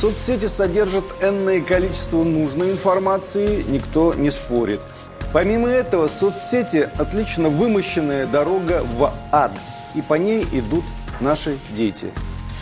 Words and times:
Соцсети 0.00 0.46
содержат 0.46 1.04
энное 1.20 1.60
количество 1.60 2.24
нужной 2.24 2.70
информации, 2.70 3.62
никто 3.68 4.14
не 4.14 4.30
спорит. 4.30 4.80
Помимо 5.34 5.68
этого, 5.68 6.08
соцсети– 6.08 6.88
отлично 6.98 7.50
вымощенная 7.50 8.26
дорога 8.26 8.82
в 8.96 9.12
ад, 9.30 9.52
и 9.94 10.00
по 10.00 10.14
ней 10.14 10.46
идут 10.52 10.84
наши 11.20 11.58
дети. 11.76 12.12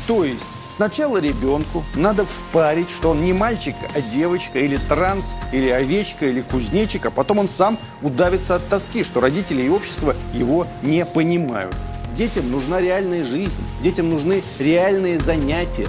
То 0.09 0.25
есть 0.25 0.47
сначала 0.69 1.19
ребенку 1.19 1.85
надо 1.95 2.25
впарить, 2.25 2.91
что 2.91 3.11
он 3.11 3.23
не 3.23 3.33
мальчик, 3.33 3.77
а 3.95 4.01
девочка, 4.01 4.59
или 4.59 4.77
транс, 4.89 5.33
или 5.53 5.69
овечка, 5.69 6.27
или 6.27 6.41
кузнечик, 6.41 7.07
а 7.07 7.13
потом 7.13 7.39
он 7.39 7.49
сам 7.49 7.79
удавится 8.03 8.57
от 8.57 8.67
тоски, 8.69 9.05
что 9.05 9.21
родители 9.21 9.63
и 9.63 9.69
общество 9.69 10.17
его 10.35 10.67
не 10.83 11.07
понимают. 11.07 11.77
Детям 12.17 12.51
нужна 12.51 12.81
реальная 12.81 13.23
жизнь, 13.23 13.61
детям 13.81 14.11
нужны 14.11 14.43
реальные 14.59 15.21
занятия, 15.21 15.87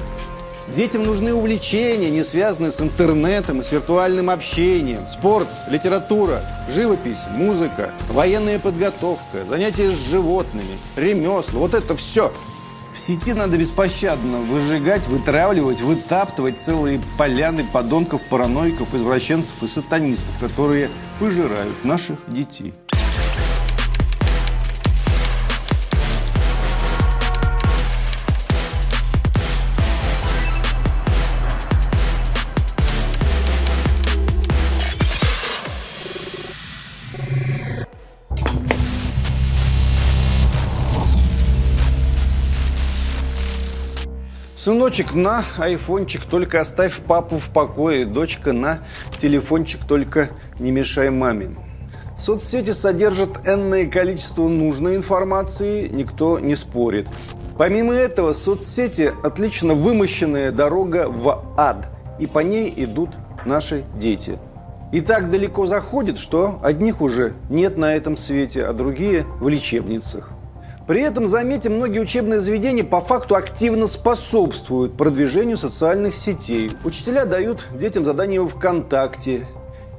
Детям 0.76 1.04
нужны 1.04 1.34
увлечения, 1.34 2.12
не 2.12 2.24
связанные 2.24 2.72
с 2.72 2.80
интернетом 2.80 3.60
и 3.60 3.64
с 3.64 3.72
виртуальным 3.72 4.30
общением. 4.30 5.02
Спорт, 5.12 5.48
литература, 5.68 6.42
живопись, 6.70 7.24
музыка, 7.36 7.92
военная 8.10 8.60
подготовка, 8.60 9.46
занятия 9.48 9.90
с 9.90 10.10
животными, 10.10 10.78
ремесла. 10.96 11.60
Вот 11.60 11.74
это 11.74 11.96
все. 11.96 12.32
В 12.94 13.00
сети 13.00 13.34
надо 13.34 13.58
беспощадно 13.58 14.40
выжигать, 14.40 15.08
вытравливать, 15.08 15.82
вытаптывать 15.82 16.60
целые 16.60 17.02
поляны 17.18 17.66
подонков, 17.72 18.22
параноиков, 18.30 18.94
извращенцев 18.94 19.56
и 19.64 19.68
сатанистов, 19.68 20.38
которые 20.40 20.90
пожирают 21.20 21.84
наших 21.84 22.18
детей. 22.28 22.74
Сыночек, 44.60 45.14
на 45.14 45.46
айфончик, 45.58 46.26
только 46.26 46.60
оставь 46.60 47.00
папу 47.00 47.38
в 47.38 47.50
покое. 47.50 48.06
Дочка, 48.06 48.52
на 48.52 48.80
телефончик, 49.18 49.86
только 49.88 50.32
не 50.60 50.72
мешай 50.72 51.10
маме. 51.12 51.56
Соцсети 52.18 52.72
содержат 52.72 53.48
энное 53.48 53.90
количество 53.90 54.50
нужной 54.50 54.98
информации, 54.98 55.88
никто 55.88 56.40
не 56.40 56.58
спорит. 56.58 57.08
Помимо 57.58 57.94
этого, 57.94 58.34
соцсети– 58.34 59.14
отлично 59.24 59.76
вымощенная 59.76 60.52
дорога 60.52 61.06
в 61.08 61.42
ад, 61.56 61.88
и 62.20 62.28
по 62.28 62.40
ней 62.40 62.74
идут 62.76 63.12
наши 63.46 63.86
дети. 63.96 64.40
И 64.92 65.00
так 65.00 65.32
далеко 65.32 65.68
заходит, 65.68 66.20
что 66.20 66.60
одних 66.62 67.00
уже 67.00 67.32
нет 67.50 67.78
на 67.78 67.96
этом 67.96 68.18
свете, 68.18 68.66
а 68.66 68.74
другие 68.74 69.24
в 69.40 69.48
лечебницах. 69.48 70.32
При 70.90 71.04
этом, 71.04 71.28
заметим, 71.28 71.76
многие 71.76 72.00
учебные 72.00 72.42
заведения 72.42 72.84
по 72.84 73.00
факту 73.00 73.36
активно 73.36 73.86
способствуют 73.86 74.98
продвижению 74.98 75.56
социальных 75.56 76.16
сетей. 76.16 76.72
Учителя 76.84 77.26
дают 77.26 77.68
детям 77.80 78.04
задания 78.04 78.42
в 78.42 78.48
ВКонтакте. 78.48 79.46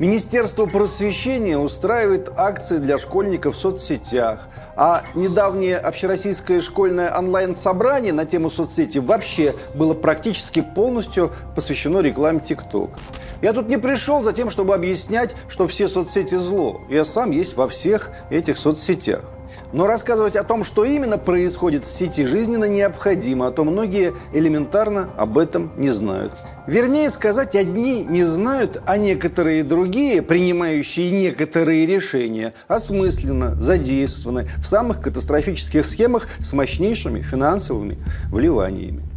Министерство 0.00 0.66
просвещения 0.66 1.56
устраивает 1.56 2.28
акции 2.36 2.78
для 2.78 2.98
школьников 2.98 3.55
в 3.55 3.61
соцсетях. 3.61 4.48
А 4.74 5.05
недавнее 5.14 5.78
общероссийское 5.78 6.61
школьное 6.61 7.16
онлайн-собрание 7.16 8.12
на 8.12 8.24
тему 8.24 8.50
соцсети 8.50 8.98
вообще 8.98 9.55
было 9.77 9.94
практически 9.94 10.61
полностью 10.61 11.30
посвящено 11.55 12.00
рекламе 12.00 12.41
ТикТок. 12.41 12.98
Я 13.42 13.52
тут 13.52 13.68
не 13.68 13.77
пришел 13.77 14.24
за 14.24 14.33
тем, 14.33 14.50
чтобы 14.50 14.74
объяснять, 14.74 15.36
что 15.48 15.68
все 15.68 15.86
соцсети 15.86 16.34
зло. 16.34 16.80
Я 16.88 17.05
сам 17.05 17.30
есть 17.30 17.56
во 17.56 17.68
всех 17.68 18.11
этих 18.30 18.58
соцсетях. 18.58 19.22
Но 19.73 19.86
рассказывать 19.86 20.36
о 20.36 20.45
том, 20.45 20.64
что 20.64 20.85
именно 20.85 21.17
происходит 21.17 21.85
в 21.85 21.91
сети, 21.91 22.25
жизненно 22.25 22.64
необходимо, 22.64 23.47
а 23.47 23.51
то 23.53 23.64
многие 23.64 24.14
элементарно 24.33 25.11
об 25.17 25.39
этом 25.39 25.73
не 25.77 25.91
знают. 25.91 26.35
Вернее 26.67 27.11
сказать, 27.11 27.57
одни 27.57 28.05
не 28.05 28.25
знают, 28.25 28.83
а 28.86 28.97
некоторые 28.97 29.64
другие, 29.64 30.23
принимающие 30.23 31.11
некоторые 31.11 31.86
решения, 31.86 32.53
осмысленно 32.69 33.55
задействованы 33.61 34.48
в 34.59 34.67
самых 34.67 35.01
катастрофических 35.01 35.86
схемах 35.86 36.29
с 36.41 36.53
мощнейшими 36.53 37.23
финансовыми 37.23 37.98
вливаниями. 38.30 39.10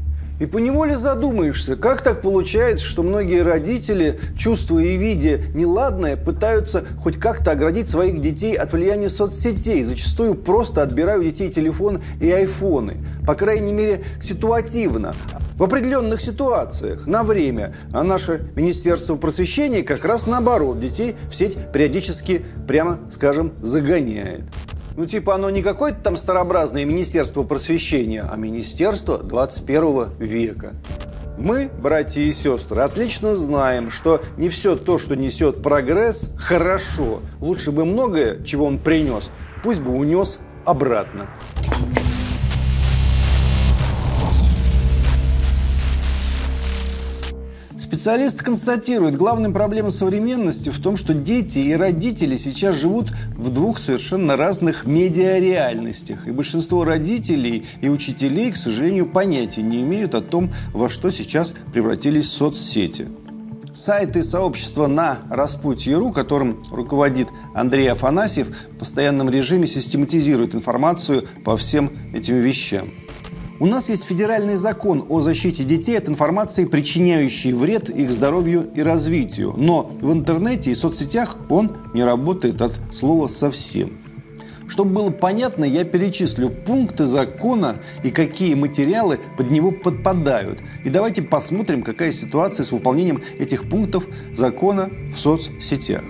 И 0.44 0.46
поневоле 0.46 0.98
задумаешься, 0.98 1.78
как 1.78 2.02
так 2.02 2.22
получается, 2.22 2.86
что 2.86 3.02
многие 3.02 3.44
родители, 3.44 4.20
чувствуя 4.38 4.84
и 4.84 4.98
видя 4.98 5.40
неладное, 5.54 6.18
пытаются 6.18 6.84
хоть 7.02 7.18
как-то 7.18 7.52
оградить 7.52 7.88
своих 7.88 8.20
детей 8.20 8.54
от 8.54 8.74
влияния 8.74 9.09
соцсетей, 9.09 9.81
зачастую 9.84 10.36
просто 10.36 10.81
отбирают 10.81 11.24
детей 11.24 11.50
телефон 11.50 12.02
и 12.20 12.30
айфоны. 12.30 12.96
По 13.26 13.36
крайней 13.36 13.72
мере, 13.72 14.04
ситуативно. 14.22 15.16
В 15.56 15.64
определенных 15.64 16.20
ситуациях, 16.20 17.08
на 17.08 17.24
время. 17.24 17.74
А 17.94 18.04
наше 18.04 18.46
Министерство 18.58 19.16
просвещения 19.16 19.81
как 19.81 20.04
раз 20.04 20.28
наоборот, 20.28 20.78
детей 20.78 21.16
в 21.31 21.36
сеть 21.36 21.58
периодически, 21.72 22.44
прямо 22.68 23.00
скажем, 23.10 23.54
загоняет. 23.62 24.42
Ну, 24.96 25.06
типа, 25.08 25.36
оно 25.36 25.50
не 25.50 25.64
какое-то 25.64 26.02
там 26.02 26.18
старообразное 26.18 26.86
Министерство 26.86 27.44
просвещения, 27.44 28.26
а 28.30 28.36
Министерство 28.36 29.18
21 29.18 30.09
века. 30.20 30.74
Мы, 31.38 31.70
братья 31.81 32.22
и 32.22 32.31
сестры, 32.31 32.81
отлично 32.81 33.36
знаем, 33.36 33.90
что 33.90 34.22
не 34.38 34.50
все 34.50 34.76
то, 34.76 35.00
что 35.00 35.16
несет 35.16 35.64
прогресс, 35.64 36.30
хорошо. 36.38 37.22
Лучше 37.40 37.72
бы 37.72 37.86
многое, 37.86 38.44
чего 38.44 38.66
он 38.66 38.78
принес, 38.78 39.31
пусть 39.64 39.81
бы 39.81 39.92
унес 39.94 40.40
обратно. 40.64 41.28
Специалист 47.94 48.42
констатирует, 48.42 49.16
главная 49.16 49.52
проблема 49.52 49.92
современности 49.92 50.72
в 50.72 50.81
том, 50.81 50.98
что 50.98 51.14
дети 51.14 51.59
и 51.59 51.74
родители 51.74 52.38
сейчас 52.38 52.76
живут 52.76 53.12
в 53.38 53.52
двух 53.52 53.78
совершенно 53.78 54.36
разных 54.36 54.86
медиареальностях. 54.86 56.28
И 56.28 56.31
большинство 56.31 56.86
родителей 56.86 57.68
и 57.81 57.90
учителей, 57.90 58.52
к 58.52 58.56
сожалению, 58.56 59.06
понятия 59.06 59.62
не 59.62 59.84
имеют 59.84 60.16
о 60.16 60.22
том, 60.22 60.52
во 60.74 60.90
что 60.90 61.12
сейчас 61.12 61.54
превратились 61.72 62.31
соцсети. 62.31 63.09
Сайты 63.76 64.24
сообщества 64.24 64.88
на 64.88 65.20
Распутье.ру, 65.30 66.12
которым 66.12 66.64
руководит 66.72 67.28
Андрей 67.54 67.92
Афанасьев, 67.92 68.48
в 68.72 68.78
постоянном 68.80 69.30
режиме 69.30 69.68
систематизирует 69.68 70.56
информацию 70.56 71.28
по 71.46 71.58
всем 71.58 71.92
этим 72.12 72.38
вещам. 72.38 72.90
У 73.59 73.68
нас 73.68 73.90
есть 73.90 74.03
федеральный 74.06 74.56
закон 74.56 75.06
о 75.09 75.22
защите 75.22 75.64
детей 75.64 75.97
от 75.97 76.09
информации, 76.09 76.66
причиняющей 76.66 77.53
вред 77.53 77.90
их 77.90 78.12
здоровью 78.12 78.69
и 78.74 78.81
развитию. 78.81 79.53
Но 79.56 79.91
в 80.02 80.12
интернете 80.12 80.72
и 80.72 80.75
соцсетях 80.75 81.38
он 81.50 81.78
не 81.94 82.03
работает 82.03 82.62
от 82.62 82.74
слова 82.92 83.28
совсем. 83.28 84.00
Чтобы 84.68 84.94
было 84.94 85.09
понятно, 85.12 85.66
я 85.66 85.84
перечислю 85.84 86.50
пункты 86.50 87.06
закона 87.06 87.75
и 88.03 88.09
какие 88.09 88.56
материалы 88.56 89.19
под 89.38 89.52
него 89.52 89.72
подпадают. 89.72 90.62
И 90.84 90.90
давайте 90.90 91.22
посмотрим, 91.22 91.84
какая 91.84 92.12
ситуация 92.12 92.63
с 92.63 92.72
выполнением 92.72 93.22
этих 93.38 93.69
пунктов 93.69 94.08
закона 94.34 94.90
в 95.13 95.18
соцсетях. 95.19 96.03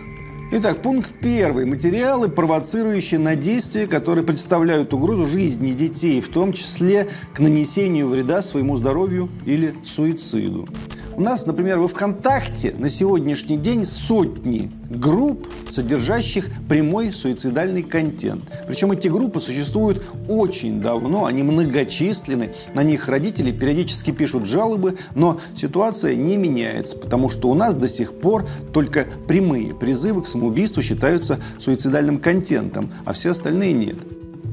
Итак, 0.51 0.81
пункт 0.81 1.11
первый. 1.21 1.65
Материалы, 1.65 2.29
провоцирующие 2.29 3.19
на 3.19 3.35
действия, 3.35 3.87
которые 3.87 4.23
представляют 4.23 4.93
угрозу 4.93 5.25
жизни 5.25 5.71
детей, 5.71 6.21
в 6.21 6.29
том 6.29 6.53
числе 6.53 7.09
к 7.33 7.39
нанесению 7.39 8.09
вреда 8.09 8.43
своему 8.43 8.77
здоровью 8.77 9.29
или 9.45 9.73
суициду. 9.83 10.67
У 11.15 11.21
нас, 11.21 11.45
например, 11.45 11.77
во 11.77 11.87
ВКонтакте 11.87 12.73
на 12.75 12.89
сегодняшний 12.89 13.57
день 13.57 13.83
сотни 13.83 14.71
групп, 14.89 15.47
содержащих 15.69 16.49
прямой 16.67 17.11
суицидальный 17.11 17.83
контент. 17.83 18.43
Причем 18.67 18.91
эти 18.91 19.09
группы 19.09 19.39
существуют 19.39 20.03
очень 20.27 20.81
давно, 20.81 21.25
они 21.25 21.43
многочисленны, 21.43 22.53
на 22.73 22.81
них 22.81 23.07
родители 23.07 23.51
периодически 23.51 24.09
пишут 24.09 24.47
жалобы, 24.47 24.97
но 25.13 25.39
ситуация 25.55 26.15
не 26.15 26.35
меняется, 26.35 26.97
потому 26.97 27.29
что 27.29 27.49
у 27.49 27.53
нас 27.53 27.75
до 27.75 27.87
сих 27.87 28.13
пор 28.13 28.47
только 28.73 29.05
прямые 29.27 29.75
призывы 29.75 30.23
к 30.23 30.27
самоубийству 30.27 30.81
считаются 30.81 31.39
суицидальным 31.59 32.17
контентом, 32.17 32.91
а 33.05 33.13
все 33.13 33.31
остальные 33.31 33.73
нет. 33.73 33.97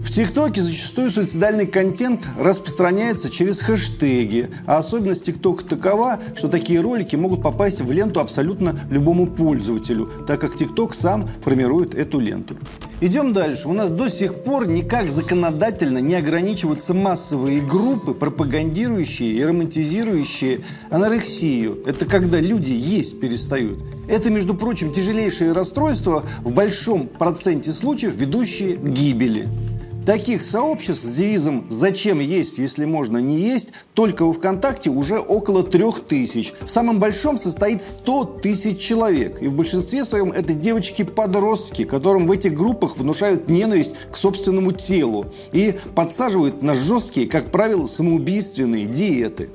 В 0.03 0.11
ТикТоке 0.11 0.63
зачастую 0.63 1.11
суицидальный 1.11 1.67
контент 1.67 2.27
распространяется 2.39 3.29
через 3.29 3.61
хэштеги, 3.61 4.49
а 4.67 4.79
особенность 4.79 5.27
ТикТока 5.27 5.65
такова, 5.65 6.19
что 6.35 6.49
такие 6.49 6.81
ролики 6.81 7.17
могут 7.17 7.43
попасть 7.43 7.83
в 7.83 7.93
ленту 7.93 8.21
абсолютно 8.21 8.81
любому 8.91 9.27
пользователю, 9.27 10.11
так 10.27 10.41
как 10.41 10.57
ТикТок 10.57 10.95
сам 10.95 11.29
формирует 11.43 11.95
эту 11.95 12.19
ленту. 12.19 12.57
Идем 13.03 13.33
дальше. 13.35 13.69
У 13.69 13.73
нас 13.75 13.91
до 13.91 14.09
сих 14.09 14.43
пор 14.43 14.67
никак 14.67 15.11
законодательно 15.11 15.99
не 15.99 16.15
ограничиваются 16.15 16.95
массовые 16.95 17.61
группы, 17.61 18.15
пропагандирующие 18.15 19.33
и 19.35 19.45
романтизирующие 19.45 20.61
анорексию. 20.91 21.79
Это 21.87 22.07
когда 22.07 22.41
люди 22.41 22.73
есть 22.73 23.21
перестают. 23.21 23.79
Это, 24.09 24.31
между 24.31 24.55
прочим, 24.55 24.93
тяжелейшие 24.93 25.53
расстройства 25.53 26.25
в 26.43 26.53
большом 26.53 27.07
проценте 27.07 27.71
случаев, 27.71 28.17
ведущие 28.17 28.77
к 28.77 28.83
гибели. 28.83 29.47
Таких 30.07 30.41
сообществ 30.41 31.05
с 31.05 31.15
девизом 31.15 31.67
«Зачем 31.69 32.21
есть, 32.21 32.59
если 32.59 32.87
можно 32.87 33.19
не 33.19 33.37
есть» 33.37 33.73
только 33.95 34.25
во 34.25 34.33
ВКонтакте 34.33 34.89
уже 34.89 35.19
около 35.19 35.63
трех 35.63 36.01
тысяч. 36.01 36.55
В 36.63 36.69
самом 36.69 36.99
большом 36.99 37.37
состоит 37.37 37.83
100 37.83 38.25
тысяч 38.43 38.79
человек. 38.79 39.43
И 39.43 39.49
в 39.49 39.53
большинстве 39.53 40.05
своем 40.05 40.33
это 40.33 40.55
девочки-подростки, 40.55 41.85
которым 41.85 42.27
в 42.27 42.33
этих 42.33 42.55
группах 42.55 42.97
внушают 42.97 43.49
ненависть 43.49 43.95
к 44.11 44.17
собственному 44.17 44.73
телу 44.73 45.27
и 45.53 45.77
подсаживают 45.95 46.63
на 46.63 46.75
жесткие, 46.75 47.29
как 47.29 47.51
правило, 47.51 47.87
самоубийственные 47.87 48.87
диеты. 48.87 49.51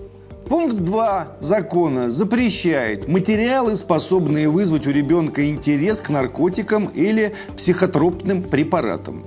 Пункт 0.48 0.76
2 0.76 1.38
закона 1.40 2.12
запрещает 2.12 3.08
материалы, 3.08 3.76
способные 3.76 4.48
вызвать 4.48 4.86
у 4.86 4.92
ребенка 4.92 5.50
интерес 5.50 6.02
к 6.02 6.10
наркотикам 6.12 6.86
или 6.94 7.34
психотропным 7.58 8.44
препаратам. 8.44 9.26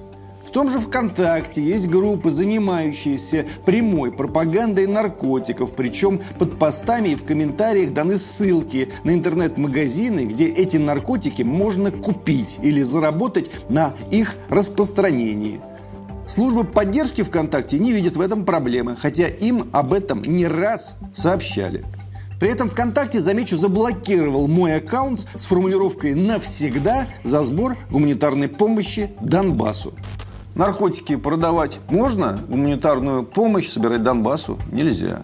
В 0.49 0.51
том 0.51 0.71
же 0.71 0.81
ВКонтакте 0.81 1.63
есть 1.63 1.89
группы, 1.89 2.31
занимающиеся 2.31 3.45
прямой 3.67 4.11
пропагандой 4.11 4.87
наркотиков, 4.87 5.75
причем 5.75 6.23
под 6.39 6.59
постами 6.59 7.11
и 7.11 7.17
в 7.17 7.23
комментариях 7.23 7.93
даны 7.93 8.17
ссылки 8.17 8.91
на 9.05 9.11
интернет-магазины, 9.11 10.21
где 10.21 10.47
эти 10.47 10.79
наркотики 10.79 11.43
можно 11.43 11.91
купить 11.91 12.61
или 12.63 12.81
заработать 12.81 13.51
на 13.69 13.93
их 14.11 14.37
распространении. 14.49 15.61
Служба 16.27 16.65
поддержки 16.65 17.23
ВКонтакте 17.23 17.79
не 17.79 17.93
видит 17.93 18.17
в 18.17 18.21
этом 18.23 18.47
проблемы, 18.47 18.97
хотя 18.99 19.29
им 19.29 19.69
об 19.73 19.93
этом 19.93 20.23
не 20.23 20.47
раз 20.47 20.97
сообщали. 21.13 21.85
При 22.41 22.49
этом 22.49 22.71
ВКонтакте, 22.71 23.21
замечу, 23.21 23.57
заблокировал 23.57 24.49
мой 24.49 24.77
аккаунт 24.77 25.27
с 25.37 25.45
формулировкой 25.45 26.15
«навсегда» 26.15 27.07
за 27.23 27.45
сбор 27.45 27.77
гуманитарной 27.91 28.49
помощи 28.49 29.11
Донбассу. 29.21 29.93
Наркотики 30.59 31.15
продавать 31.15 31.79
можно, 31.89 32.45
гуманитарную 32.49 33.23
помощь 33.23 33.69
собирать 33.69 34.03
Донбассу 34.03 34.59
нельзя. 34.73 35.23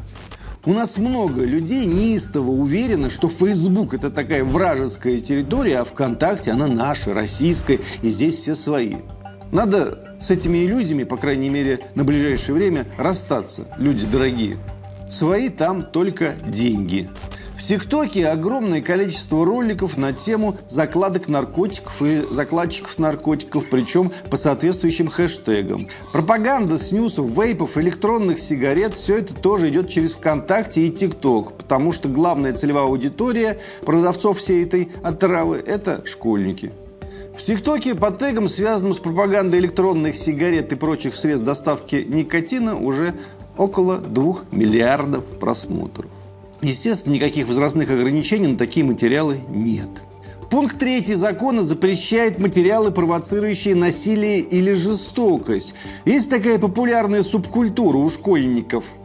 У 0.65 0.73
нас 0.73 0.97
много 0.97 1.45
людей 1.45 1.87
неистово 1.87 2.53
уверены, 2.53 3.11
что 3.11 3.29
Facebook 3.29 3.95
это 3.95 4.11
такая 4.11 4.45
вражеская 4.45 5.19
территория, 5.19 5.81
а 5.81 5.85
ВКонтакте 5.85 6.53
она 6.53 6.69
наша, 6.69 7.13
российская, 7.13 7.81
и 8.01 8.09
здесь 8.11 8.37
все 8.37 8.55
свои. 8.55 8.99
Надо 9.51 10.17
с 10.21 10.31
этими 10.31 10.65
иллюзиями, 10.65 11.03
по 11.03 11.17
крайней 11.17 11.49
мере, 11.49 11.81
на 11.97 12.05
ближайшее 12.05 12.55
время 12.55 12.87
расстаться, 12.97 13.65
люди 13.77 14.07
дорогие. 14.07 14.57
Свои 15.11 15.49
там 15.49 15.83
только 15.83 16.35
деньги. 16.47 17.11
В 17.57 17.63
ТикТоке 17.63 18.27
огромное 18.29 18.81
количество 18.81 19.45
роликов 19.45 19.97
на 19.97 20.13
тему 20.13 20.57
закладок 20.69 21.29
наркотиков 21.29 22.03
и 22.03 22.23
закладчиков 22.31 22.99
наркотиков, 22.99 23.71
причем 23.71 24.11
по 24.29 24.37
соответствующим 24.37 25.07
хэштегам. 25.07 25.87
Пропаганда 26.13 26.79
снюсов, 26.79 27.31
вейпов, 27.31 27.79
электронных 27.79 28.41
сигарет, 28.41 28.95
все 28.95 29.19
это 29.19 29.35
тоже 29.35 29.71
идет 29.71 29.89
через 29.89 30.15
ВКонтакте 30.15 30.87
и 30.87 30.91
ТикТок, 30.91 31.57
потому 31.57 31.93
что 31.93 32.09
главная 32.09 32.53
целевая 32.53 32.85
аудитория 32.85 33.59
продавцов 33.87 34.39
всей 34.39 34.65
этой 34.65 34.91
отравы– 35.03 35.63
это 35.67 36.03
школьники. 36.05 36.73
В 37.37 37.43
ТикТоке 37.43 37.95
по 37.95 38.11
тегам, 38.11 38.49
связанным 38.49 38.93
с 38.93 38.99
пропагандой 38.99 39.61
электронных 39.61 40.17
сигарет 40.17 40.73
и 40.73 40.77
прочих 40.77 41.17
средств 41.17 41.47
доставки 41.47 42.05
никотина, 42.07 42.77
уже 42.77 43.15
около 43.57 43.99
2 43.99 44.37
миллиардов 44.51 45.25
просмотров. 45.39 46.11
Естественно, 46.65 47.15
никаких 47.15 47.47
возрастных 47.47 47.91
ограничений 47.91 48.47
на 48.47 48.57
такие 48.57 48.87
материалы 48.87 49.39
нет. 49.51 49.91
Пункт 50.49 50.79
3 50.79 51.15
закона 51.15 51.63
запрещает 51.63 52.41
материалы, 52.41 52.91
провоцирующие 52.91 53.75
насилие 53.75 54.41
или 54.41 54.73
жестокость. 54.73 55.75
Есть 56.07 56.31
такая 56.31 56.59
популярная 56.59 57.23
субкультура 57.23 57.99
у 57.99 58.09
школьников– 58.09 58.85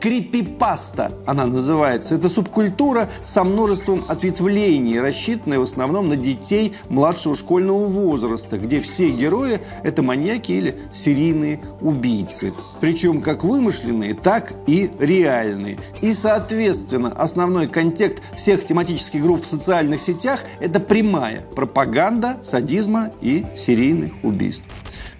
Крипипаста 0.00 1.12
она 1.26 1.46
называется. 1.46 2.14
Это 2.14 2.28
субкультура 2.28 3.10
со 3.20 3.44
множеством 3.44 4.06
ответвлений, 4.08 4.98
рассчитанная 4.98 5.58
в 5.58 5.62
основном 5.62 6.08
на 6.08 6.16
детей 6.16 6.74
младшего 6.88 7.36
школьного 7.36 7.86
возраста, 7.86 8.56
где 8.56 8.80
все 8.80 9.10
герои– 9.10 9.60
это 9.84 10.02
маньяки 10.02 10.52
или 10.52 10.80
серийные 10.90 11.60
убийцы. 11.82 12.54
Причем 12.80 13.20
как 13.20 13.44
вымышленные, 13.44 14.14
так 14.14 14.54
и 14.66 14.90
реальные. 14.98 15.78
И, 16.00 16.14
соответственно, 16.14 17.12
основной 17.12 17.68
контекст 17.68 18.22
всех 18.36 18.64
тематических 18.64 19.22
групп 19.22 19.42
в 19.42 19.46
социальных 19.46 20.00
сетях– 20.00 20.44
это 20.60 20.80
прямая 20.80 21.42
пропаганда 21.54 22.38
садизма 22.42 23.10
и 23.20 23.44
серийных 23.54 24.12
убийств. 24.22 24.64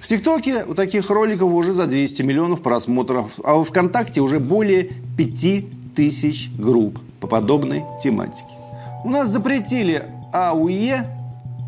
В 0.00 0.06
ТикТоке 0.06 0.64
у 0.64 0.74
таких 0.74 1.10
роликов 1.10 1.52
уже 1.52 1.74
за 1.74 1.86
200 1.86 2.22
миллионов 2.22 2.62
просмотров, 2.62 3.32
а 3.44 3.56
в 3.56 3.64
ВКонтакте 3.64 4.22
уже 4.22 4.40
более 4.40 4.84
5000 5.18 6.52
групп 6.56 6.98
по 7.20 7.26
подобной 7.26 7.82
тематике. 8.02 8.54
У 9.04 9.10
нас 9.10 9.28
запретили 9.28 10.04
АУЕ, 10.32 11.06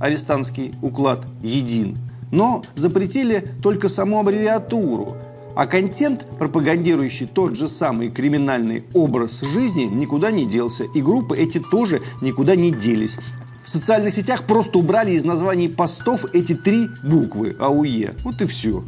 арестантский 0.00 0.72
уклад, 0.80 1.26
един, 1.42 1.98
но 2.30 2.62
запретили 2.74 3.46
только 3.62 3.88
саму 3.88 4.20
аббревиатуру. 4.20 5.18
А 5.54 5.66
контент, 5.66 6.24
пропагандирующий 6.38 7.26
тот 7.26 7.56
же 7.56 7.68
самый 7.68 8.10
криминальный 8.10 8.84
образ 8.94 9.42
жизни, 9.42 9.82
никуда 9.82 10.30
не 10.30 10.46
делся. 10.46 10.84
И 10.94 11.02
группы 11.02 11.36
эти 11.36 11.58
тоже 11.58 12.00
никуда 12.22 12.56
не 12.56 12.70
делись. 12.70 13.18
В 13.64 13.70
социальных 13.70 14.12
сетях 14.12 14.46
просто 14.46 14.78
убрали 14.78 15.12
из 15.12 15.24
названий 15.24 15.68
постов 15.68 16.26
эти 16.34 16.54
три 16.54 16.90
буквы 17.02 17.56
АУЕ. 17.60 18.14
Вот 18.24 18.42
и 18.42 18.46
все. 18.46 18.84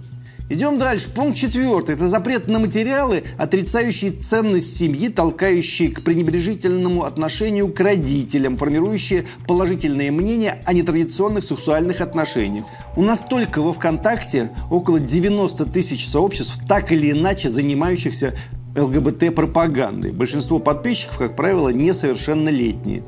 Идем 0.50 0.76
дальше. 0.78 1.08
Пункт 1.10 1.38
четвертый. 1.38 1.94
Это 1.94 2.06
запрет 2.06 2.48
на 2.48 2.58
материалы, 2.58 3.22
отрицающие 3.38 4.10
ценность 4.10 4.76
семьи, 4.76 5.08
толкающие 5.08 5.90
к 5.90 6.02
пренебрежительному 6.02 7.04
отношению 7.04 7.72
к 7.72 7.80
родителям, 7.80 8.58
формирующие 8.58 9.24
положительное 9.46 10.12
мнение 10.12 10.60
о 10.66 10.74
нетрадиционных 10.74 11.44
сексуальных 11.44 12.02
отношениях. 12.02 12.66
У 12.96 13.02
нас 13.02 13.24
только 13.24 13.62
во 13.62 13.72
ВКонтакте 13.72 14.50
около 14.70 15.00
90 15.00 15.64
тысяч 15.66 16.06
сообществ, 16.06 16.58
так 16.68 16.92
или 16.92 17.12
иначе 17.12 17.48
занимающихся 17.48 18.34
ЛГБТ-пропагандой. 18.76 20.12
Большинство 20.12 20.58
подписчиков, 20.58 21.16
как 21.16 21.36
правило, 21.36 21.70
несовершеннолетние. 21.70 23.04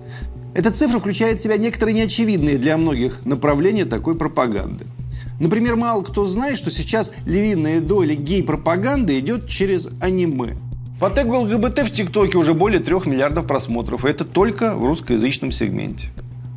Эта 0.56 0.70
цифра 0.70 1.00
включает 1.00 1.38
в 1.38 1.42
себя 1.42 1.58
некоторые 1.58 1.94
неочевидные 1.94 2.56
для 2.56 2.78
многих 2.78 3.26
направления 3.26 3.84
такой 3.84 4.16
пропаганды. 4.16 4.86
Например, 5.38 5.76
мало 5.76 6.02
кто 6.02 6.24
знает, 6.26 6.56
что 6.56 6.70
сейчас 6.70 7.12
львиная 7.26 7.80
доля 7.82 8.14
гей-пропаганды 8.14 9.18
идет 9.18 9.48
через 9.48 9.90
аниме. 10.00 10.56
По 10.98 11.10
тегу 11.10 11.40
ЛГБТ 11.40 11.80
в 11.80 11.90
ТикТоке 11.90 12.38
уже 12.38 12.54
более 12.54 12.80
3 12.80 12.94
миллиардов 13.04 13.46
просмотров, 13.46 14.06
и 14.06 14.08
это 14.08 14.24
только 14.24 14.74
в 14.74 14.86
русскоязычном 14.86 15.52
сегменте. 15.52 16.08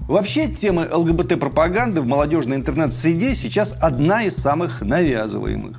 Вообще, 0.08 0.48
тема 0.48 0.88
ЛГБТ-пропаганды 0.90 2.00
в 2.00 2.08
молодежной 2.08 2.56
интернет-среде 2.56 3.36
сейчас 3.36 3.76
одна 3.82 4.24
из 4.24 4.38
самых 4.38 4.80
навязываемых. 4.80 5.78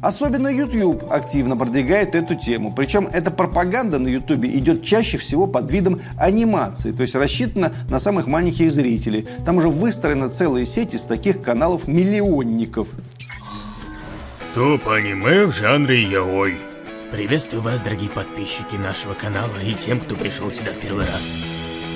Особенно 0.00 0.48
YouTube 0.48 1.10
активно 1.10 1.56
продвигает 1.56 2.14
эту 2.14 2.36
тему. 2.36 2.72
Причем 2.74 3.08
эта 3.12 3.30
пропаганда 3.30 3.98
на 3.98 4.08
YouTube 4.08 4.44
идет 4.44 4.84
чаще 4.84 5.18
всего 5.18 5.46
под 5.46 5.70
видом 5.72 6.00
анимации, 6.16 6.92
то 6.92 7.02
есть 7.02 7.14
рассчитана 7.14 7.72
на 7.90 7.98
самых 7.98 8.26
маленьких 8.26 8.70
зрителей. 8.70 9.26
Там 9.44 9.56
уже 9.56 9.68
выстроена 9.68 10.28
целая 10.28 10.64
сеть 10.64 10.94
из 10.94 11.04
таких 11.04 11.42
каналов-миллионников. 11.42 12.88
Топ-аниме 14.54 15.46
в 15.46 15.52
жанре 15.52 16.02
яой. 16.02 16.58
Приветствую 17.10 17.62
вас, 17.62 17.80
дорогие 17.80 18.10
подписчики 18.10 18.76
нашего 18.76 19.14
канала 19.14 19.56
и 19.64 19.72
тем, 19.72 19.98
кто 19.98 20.14
пришел 20.14 20.50
сюда 20.52 20.72
в 20.72 20.78
первый 20.78 21.06
раз. 21.06 21.34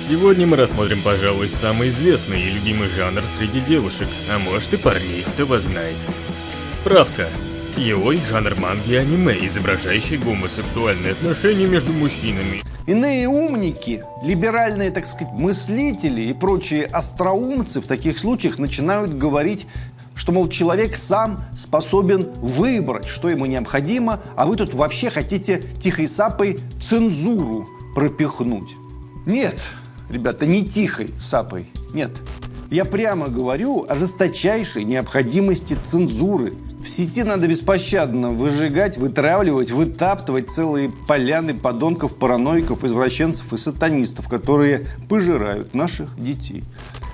Сегодня 0.05 0.45
мы 0.45 0.57
рассмотрим, 0.57 1.01
пожалуй, 1.01 1.47
самый 1.49 1.87
известный 1.87 2.41
и 2.41 2.49
любимый 2.49 2.89
жанр 2.89 3.23
среди 3.37 3.61
девушек, 3.61 4.07
а 4.29 4.39
может 4.39 4.73
и 4.73 4.77
парней, 4.77 5.23
кто 5.33 5.45
вас 5.45 5.63
знает. 5.63 5.95
Справка. 6.71 7.29
Яой– 7.77 8.21
жанр 8.29 8.55
манги 8.59 8.91
и 8.91 8.95
аниме, 8.95 9.35
изображающий 9.47 10.17
гомосексуальные 10.17 11.13
отношения 11.13 11.65
между 11.65 11.91
мужчинами. 11.91 12.61
Иные 12.85 13.27
умники, 13.27 14.03
либеральные, 14.23 14.91
так 14.91 15.07
сказать, 15.07 15.33
мыслители 15.33 16.21
и 16.21 16.33
прочие 16.33 16.85
остроумцы 16.85 17.81
в 17.81 17.87
таких 17.87 18.19
случаях 18.19 18.59
начинают 18.59 19.15
говорить 19.15 19.67
что, 20.15 20.31
мол, 20.31 20.47
человек 20.47 20.95
сам 20.95 21.43
способен 21.57 22.33
выбрать, 22.35 23.07
что 23.07 23.29
ему 23.29 23.47
необходимо, 23.47 24.21
а 24.35 24.45
вы 24.45 24.55
тут 24.55 24.75
вообще 24.75 25.09
хотите 25.09 25.63
тихой 25.79 26.05
сапой 26.05 26.59
цензуру 26.79 27.67
пропихнуть. 27.95 28.75
Нет, 29.25 29.55
ребята, 30.09 30.45
не 30.45 30.63
тихой 30.63 31.11
сапой, 31.19 31.65
нет. 31.95 32.11
Я 32.69 32.85
прямо 32.85 33.27
говорю 33.27 33.85
о 33.87 33.95
жесточайшей 33.95 34.83
необходимости 34.83 35.73
цензуры. 35.73 36.53
В 36.83 36.89
сети 36.89 37.23
надо 37.23 37.47
беспощадно 37.47 38.31
выжигать, 38.31 38.97
вытравливать, 38.97 39.71
вытаптывать 39.71 40.49
целые 40.49 40.91
поляны 41.07 41.53
подонков, 41.53 42.13
параноиков, 42.13 42.83
извращенцев 42.83 43.53
и 43.53 43.57
сатанистов, 43.57 44.27
которые 44.27 44.87
пожирают 45.07 45.73
наших 45.73 46.19
детей. 46.21 46.65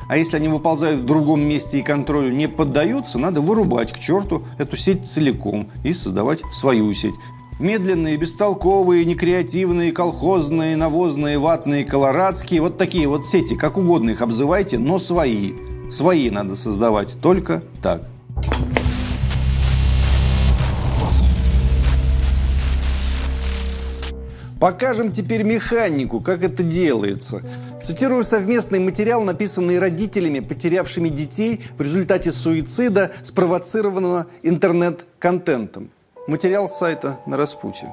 А 0.08 0.18
если 0.18 0.38
они 0.38 0.48
выползают 0.48 1.02
в 1.02 1.06
другом 1.06 1.42
месте 1.42 1.78
и 1.78 1.84
контролю 1.84 2.32
не 2.32 2.50
поддаются, 2.50 3.20
надо 3.20 3.42
вырубать 3.42 3.94
к 3.94 4.00
черту 4.00 4.44
эту 4.58 4.76
сеть 4.76 5.06
целиком 5.06 5.70
и 5.84 5.94
создавать 5.94 6.42
свою 6.52 6.92
сеть. 6.96 7.14
Медленные, 7.60 8.18
бестолковые, 8.18 9.06
некреативные, 9.06 9.92
колхозные, 9.92 10.78
навозные, 10.78 11.38
ватные, 11.38 11.86
колорадские. 11.86 12.62
Вот 12.62 12.80
такие 12.80 13.08
вот 13.08 13.28
сети, 13.28 13.54
как 13.56 13.78
угодно 13.78 14.10
их 14.10 14.22
обзывайте, 14.22 14.80
но 14.80 14.98
свои. 14.98 15.54
Свои 15.92 16.32
надо 16.32 16.56
создавать, 16.56 17.22
только 17.22 17.62
так. 17.84 18.10
Покажем 24.60 25.14
теперь 25.14 25.44
механику, 25.44 26.20
как 26.20 26.44
это 26.44 26.64
делается. 26.64 27.42
Цитирую 27.82 28.26
совместный 28.26 28.80
материал, 28.80 29.24
написанный 29.24 29.80
родителями, 29.80 30.42
потерявшими 30.42 31.08
детей 31.08 31.62
в 31.78 31.82
результате 31.82 32.32
суицида, 32.32 33.12
спровоцированного 33.22 34.28
интернет-контентом. 34.44 35.92
Материал 36.28 36.68
с 36.68 36.78
сайта 36.78 37.20
на 37.26 37.38
распутье. 37.38 37.90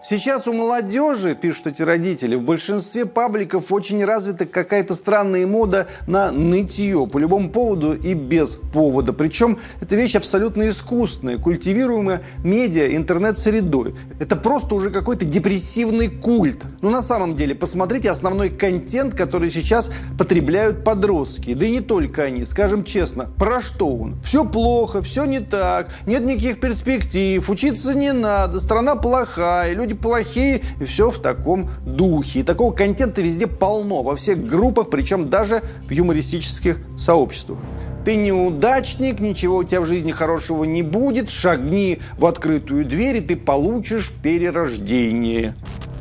Сейчас 0.00 0.46
у 0.46 0.52
молодежи, 0.52 1.34
пишут 1.34 1.66
эти 1.66 1.82
родители, 1.82 2.36
в 2.36 2.44
большинстве 2.44 3.04
пабликов 3.04 3.72
очень 3.72 4.04
развита 4.04 4.46
какая-то 4.46 4.94
странная 4.94 5.44
мода 5.44 5.88
на 6.06 6.30
нытье 6.30 7.08
по 7.08 7.18
любому 7.18 7.50
поводу 7.50 7.94
и 7.94 8.14
без 8.14 8.60
повода. 8.72 9.12
Причем 9.12 9.58
это 9.80 9.96
вещь 9.96 10.14
абсолютно 10.14 10.68
искусственная, 10.68 11.36
культивируемая 11.38 12.22
медиа, 12.44 12.94
интернет-средой. 12.94 13.96
Это 14.20 14.36
просто 14.36 14.76
уже 14.76 14.90
какой-то 14.90 15.24
депрессивный 15.24 16.08
культ. 16.08 16.62
Но 16.80 16.90
на 16.90 17.02
самом 17.02 17.34
деле, 17.34 17.56
посмотрите 17.56 18.08
основной 18.08 18.50
контент, 18.50 19.16
который 19.16 19.50
сейчас 19.50 19.90
потребляют 20.16 20.84
подростки. 20.84 21.54
Да 21.54 21.66
и 21.66 21.72
не 21.72 21.80
только 21.80 22.22
они. 22.22 22.44
Скажем 22.44 22.84
честно, 22.84 23.26
про 23.36 23.60
что 23.60 23.88
он? 23.88 24.22
Все 24.22 24.44
плохо, 24.44 25.02
все 25.02 25.24
не 25.24 25.40
так, 25.40 25.88
нет 26.06 26.24
никаких 26.24 26.60
перспектив, 26.60 27.50
учиться 27.50 27.94
не 27.94 28.12
надо, 28.12 28.60
страна 28.60 28.94
плохая, 28.94 29.72
люди 29.72 29.87
люди 29.88 29.94
плохие, 29.94 30.62
и 30.80 30.84
все 30.84 31.10
в 31.10 31.18
таком 31.18 31.70
духе. 31.84 32.40
И 32.40 32.42
такого 32.42 32.72
контента 32.72 33.22
везде 33.22 33.46
полно, 33.46 34.02
во 34.02 34.16
всех 34.16 34.46
группах, 34.46 34.90
причем 34.90 35.30
даже 35.30 35.62
в 35.86 35.90
юмористических 35.90 36.78
сообществах. 36.98 37.58
Ты 38.04 38.16
неудачник, 38.16 39.20
ничего 39.20 39.58
у 39.58 39.64
тебя 39.64 39.80
в 39.80 39.84
жизни 39.84 40.12
хорошего 40.12 40.64
не 40.64 40.82
будет, 40.82 41.30
шагни 41.30 42.00
в 42.18 42.26
открытую 42.26 42.84
дверь, 42.84 43.16
и 43.16 43.20
ты 43.20 43.36
получишь 43.36 44.10
перерождение. 44.22 45.54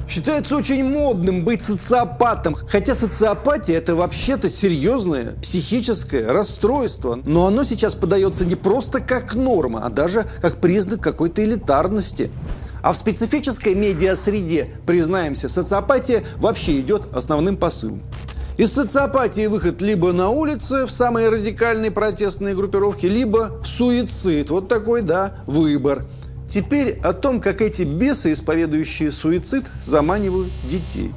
Считается 0.07 0.55
очень 0.55 0.85
модным 0.85 1.43
быть 1.43 1.61
социопатом, 1.61 2.55
хотя 2.55 2.95
социопатия 2.95 3.77
это 3.77 3.93
вообще-то 3.93 4.49
серьезное 4.49 5.33
психическое 5.41 6.27
расстройство. 6.27 7.19
Но 7.25 7.45
оно 7.45 7.65
сейчас 7.65 7.93
подается 7.93 8.45
не 8.45 8.55
просто 8.55 9.01
как 9.01 9.35
норма, 9.35 9.85
а 9.85 9.89
даже 9.89 10.25
как 10.41 10.61
признак 10.61 11.01
какой-то 11.01 11.43
элитарности. 11.43 12.31
А 12.87 12.93
в 12.93 12.97
специфической 12.97 13.75
медиа-среде, 13.75 14.69
признаемся, 14.85 15.49
социопатия 15.49 16.23
вообще 16.37 16.79
идет 16.79 17.13
основным 17.13 17.57
посылом. 17.57 18.01
Из 18.55 18.71
социопатии 18.71 19.47
выход 19.47 19.81
либо 19.81 20.13
на 20.13 20.29
улице 20.29 20.85
в 20.85 20.89
самые 20.89 21.27
радикальные 21.27 21.91
протестные 21.91 22.55
группировки, 22.55 23.05
либо 23.05 23.59
в 23.61 23.67
суицид. 23.67 24.49
Вот 24.51 24.69
такой, 24.69 25.01
да, 25.01 25.39
выбор. 25.47 26.05
Теперь 26.47 26.97
о 27.03 27.11
том, 27.11 27.41
как 27.41 27.61
эти 27.61 27.83
бесы, 27.83 28.31
исповедующие 28.31 29.11
суицид, 29.11 29.65
заманивают 29.83 30.47
детей. 30.69 31.11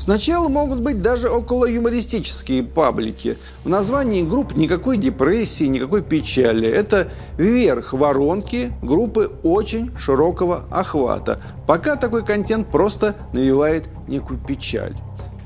Сначала 0.00 0.48
могут 0.48 0.80
быть 0.80 1.02
даже 1.02 1.28
около 1.28 1.66
юмористические 1.66 2.62
паблики. 2.62 3.36
В 3.64 3.68
названии 3.68 4.22
групп 4.22 4.56
никакой 4.56 4.96
депрессии, 4.96 5.64
никакой 5.64 6.02
печали. 6.02 6.66
Это 6.66 7.10
верх 7.36 7.92
воронки 7.92 8.72
группы 8.80 9.30
очень 9.42 9.94
широкого 9.98 10.64
охвата. 10.70 11.42
Пока 11.66 11.96
такой 11.96 12.24
контент 12.24 12.70
просто 12.70 13.14
навевает 13.34 13.90
некую 14.08 14.40
печаль. 14.40 14.94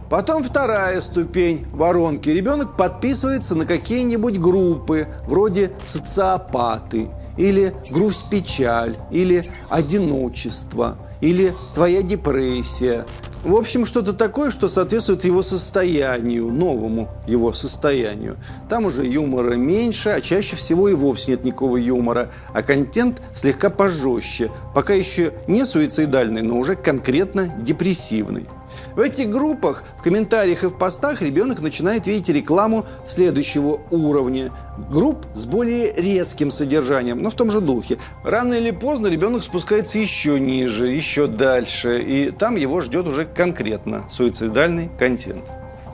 Потом 0.09 0.45
вторая 0.45 1.01
ступень 1.01 1.67
воронки. 1.73 2.29
Ребенок 2.29 2.77
подписывается 2.77 3.57
на 3.57 3.67
какие-нибудь 3.67 4.39
группы, 4.39 5.09
вроде 5.27 5.73
социопаты, 5.85 7.09
или 7.37 7.75
грусть-печаль, 7.91 8.97
или 9.11 9.51
одиночество, 9.69 10.99
или 11.25 11.55
твоя 11.75 12.03
депрессия. 12.03 13.07
В 13.45 13.55
общем, 13.57 13.85
что-то 13.85 14.13
такое, 14.13 14.51
что 14.51 14.69
соответствует 14.69 15.25
его 15.25 15.43
состоянию, 15.43 16.49
новому 16.49 17.09
его 17.27 17.53
состоянию. 17.53 18.37
Там 18.69 18.87
уже 18.87 19.07
юмора 19.07 19.55
меньше, 19.55 20.11
а 20.11 20.21
чаще 20.21 20.57
всего 20.57 20.89
и 20.89 20.95
вовсе 20.95 21.33
нет 21.33 21.45
никакого 21.45 21.77
юмора, 21.77 22.31
а 22.53 22.63
контент 22.63 23.23
слегка 23.35 23.69
пожестче, 23.71 24.51
пока 24.75 24.95
еще 24.95 25.33
не 25.47 25.65
суицидальный, 25.65 26.43
но 26.43 26.59
уже 26.59 26.75
конкретно 26.75 27.49
депрессивный. 27.59 28.47
В 28.95 29.01
этих 29.01 29.31
группах, 29.31 29.85
в 29.99 30.03
комментариях 30.03 30.65
и 30.65 30.69
в 30.69 30.77
постах 30.77 31.23
ребенок 31.23 31.61
начинает 31.61 32.07
видеть 32.07 32.29
рекламу 32.29 32.87
следующего 33.07 33.81
уровня. 33.91 34.51
Групп 34.91 35.27
с 35.35 35.47
более 35.47 35.93
резким 35.93 36.51
содержанием, 36.51 37.23
но 37.23 37.31
в 37.31 37.35
том 37.35 37.51
же 37.51 37.61
духе. 37.61 37.99
Рано 38.23 38.55
или 38.55 38.71
поздно 38.71 39.09
ребенок 39.09 39.45
спускается 39.45 39.99
еще 39.99 40.39
ниже, 40.41 40.87
еще 40.89 41.27
дальше, 41.27 42.03
и 42.03 42.31
там 42.31 42.57
его 42.57 42.81
ждет 42.81 43.07
уже 43.07 43.25
конкретно 43.25 44.05
суицидальный 44.11 44.91
контент. 44.99 45.45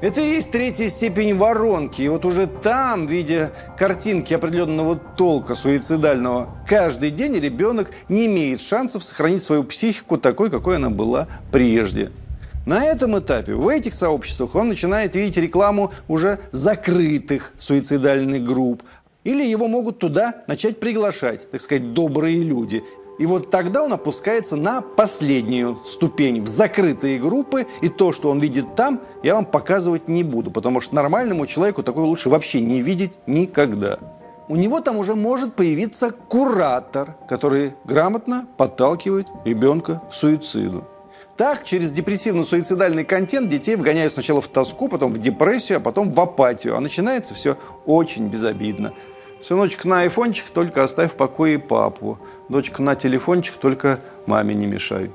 Это 0.00 0.22
и 0.22 0.30
есть 0.30 0.50
третья 0.50 0.88
степень 0.88 1.36
воронки. 1.36 2.00
И 2.00 2.08
вот 2.08 2.24
уже 2.24 2.46
там, 2.46 3.06
видя 3.06 3.52
картинки 3.76 4.32
определенного 4.32 4.96
толка 4.96 5.54
суицидального, 5.54 6.56
каждый 6.66 7.10
день 7.10 7.36
ребенок 7.36 7.90
не 8.08 8.24
имеет 8.24 8.62
шансов 8.62 9.04
сохранить 9.04 9.42
свою 9.42 9.62
психику 9.64 10.16
такой, 10.16 10.50
какой 10.50 10.76
она 10.76 10.88
была 10.88 11.28
прежде. 11.52 12.10
На 12.70 12.84
этом 12.84 13.18
этапе, 13.18 13.56
в 13.56 13.66
этих 13.66 13.94
сообществах, 13.94 14.54
он 14.54 14.68
начинает 14.68 15.16
видеть 15.16 15.36
рекламу 15.38 15.90
уже 16.06 16.38
закрытых 16.52 17.52
суицидальных 17.58 18.44
групп. 18.44 18.84
Или 19.24 19.44
его 19.44 19.66
могут 19.66 19.98
туда 19.98 20.44
начать 20.46 20.78
приглашать, 20.78 21.50
так 21.50 21.60
сказать, 21.60 21.94
добрые 21.94 22.44
люди. 22.44 22.84
И 23.18 23.26
вот 23.26 23.50
тогда 23.50 23.82
он 23.82 23.92
опускается 23.92 24.54
на 24.54 24.82
последнюю 24.82 25.80
ступень, 25.84 26.42
в 26.42 26.46
закрытые 26.46 27.18
группы, 27.18 27.66
и 27.82 27.88
то, 27.88 28.12
что 28.12 28.30
он 28.30 28.38
видит 28.38 28.76
там, 28.76 29.00
я 29.24 29.34
вам 29.34 29.46
показывать 29.46 30.06
не 30.06 30.22
буду, 30.22 30.52
потому 30.52 30.80
что 30.80 30.94
нормальному 30.94 31.46
человеку 31.46 31.82
такое 31.82 32.04
лучше 32.04 32.30
вообще 32.30 32.60
не 32.60 32.82
видеть 32.82 33.18
никогда. 33.26 33.98
У 34.46 34.54
него 34.54 34.78
там 34.78 34.96
уже 34.96 35.16
может 35.16 35.56
появиться 35.56 36.12
куратор, 36.12 37.16
который 37.28 37.74
грамотно 37.84 38.46
подталкивает 38.56 39.26
ребенка 39.44 40.02
к 40.08 40.14
суициду. 40.14 40.86
Так, 41.40 41.64
через 41.64 41.94
депрессивно-суицидальный 41.94 43.02
контент 43.02 43.48
детей 43.48 43.74
вгоняют 43.74 44.12
сначала 44.12 44.42
в 44.42 44.48
тоску, 44.48 44.88
потом 44.88 45.10
в 45.10 45.16
депрессию, 45.16 45.78
а 45.78 45.80
потом 45.80 46.10
в 46.10 46.20
апатию. 46.20 46.76
А 46.76 46.80
начинается 46.80 47.34
все 47.34 47.56
очень 47.86 48.28
безобидно. 48.28 48.92
Сыночек 49.40 49.86
на 49.86 50.02
айфончик, 50.02 50.50
только 50.50 50.84
оставь 50.84 51.12
в 51.12 51.16
покое 51.16 51.58
папу. 51.58 52.18
Дочка 52.50 52.82
на 52.82 52.94
телефончик, 52.94 53.54
только 53.54 54.00
маме 54.26 54.54
не 54.54 54.66
мешай. 54.66 55.10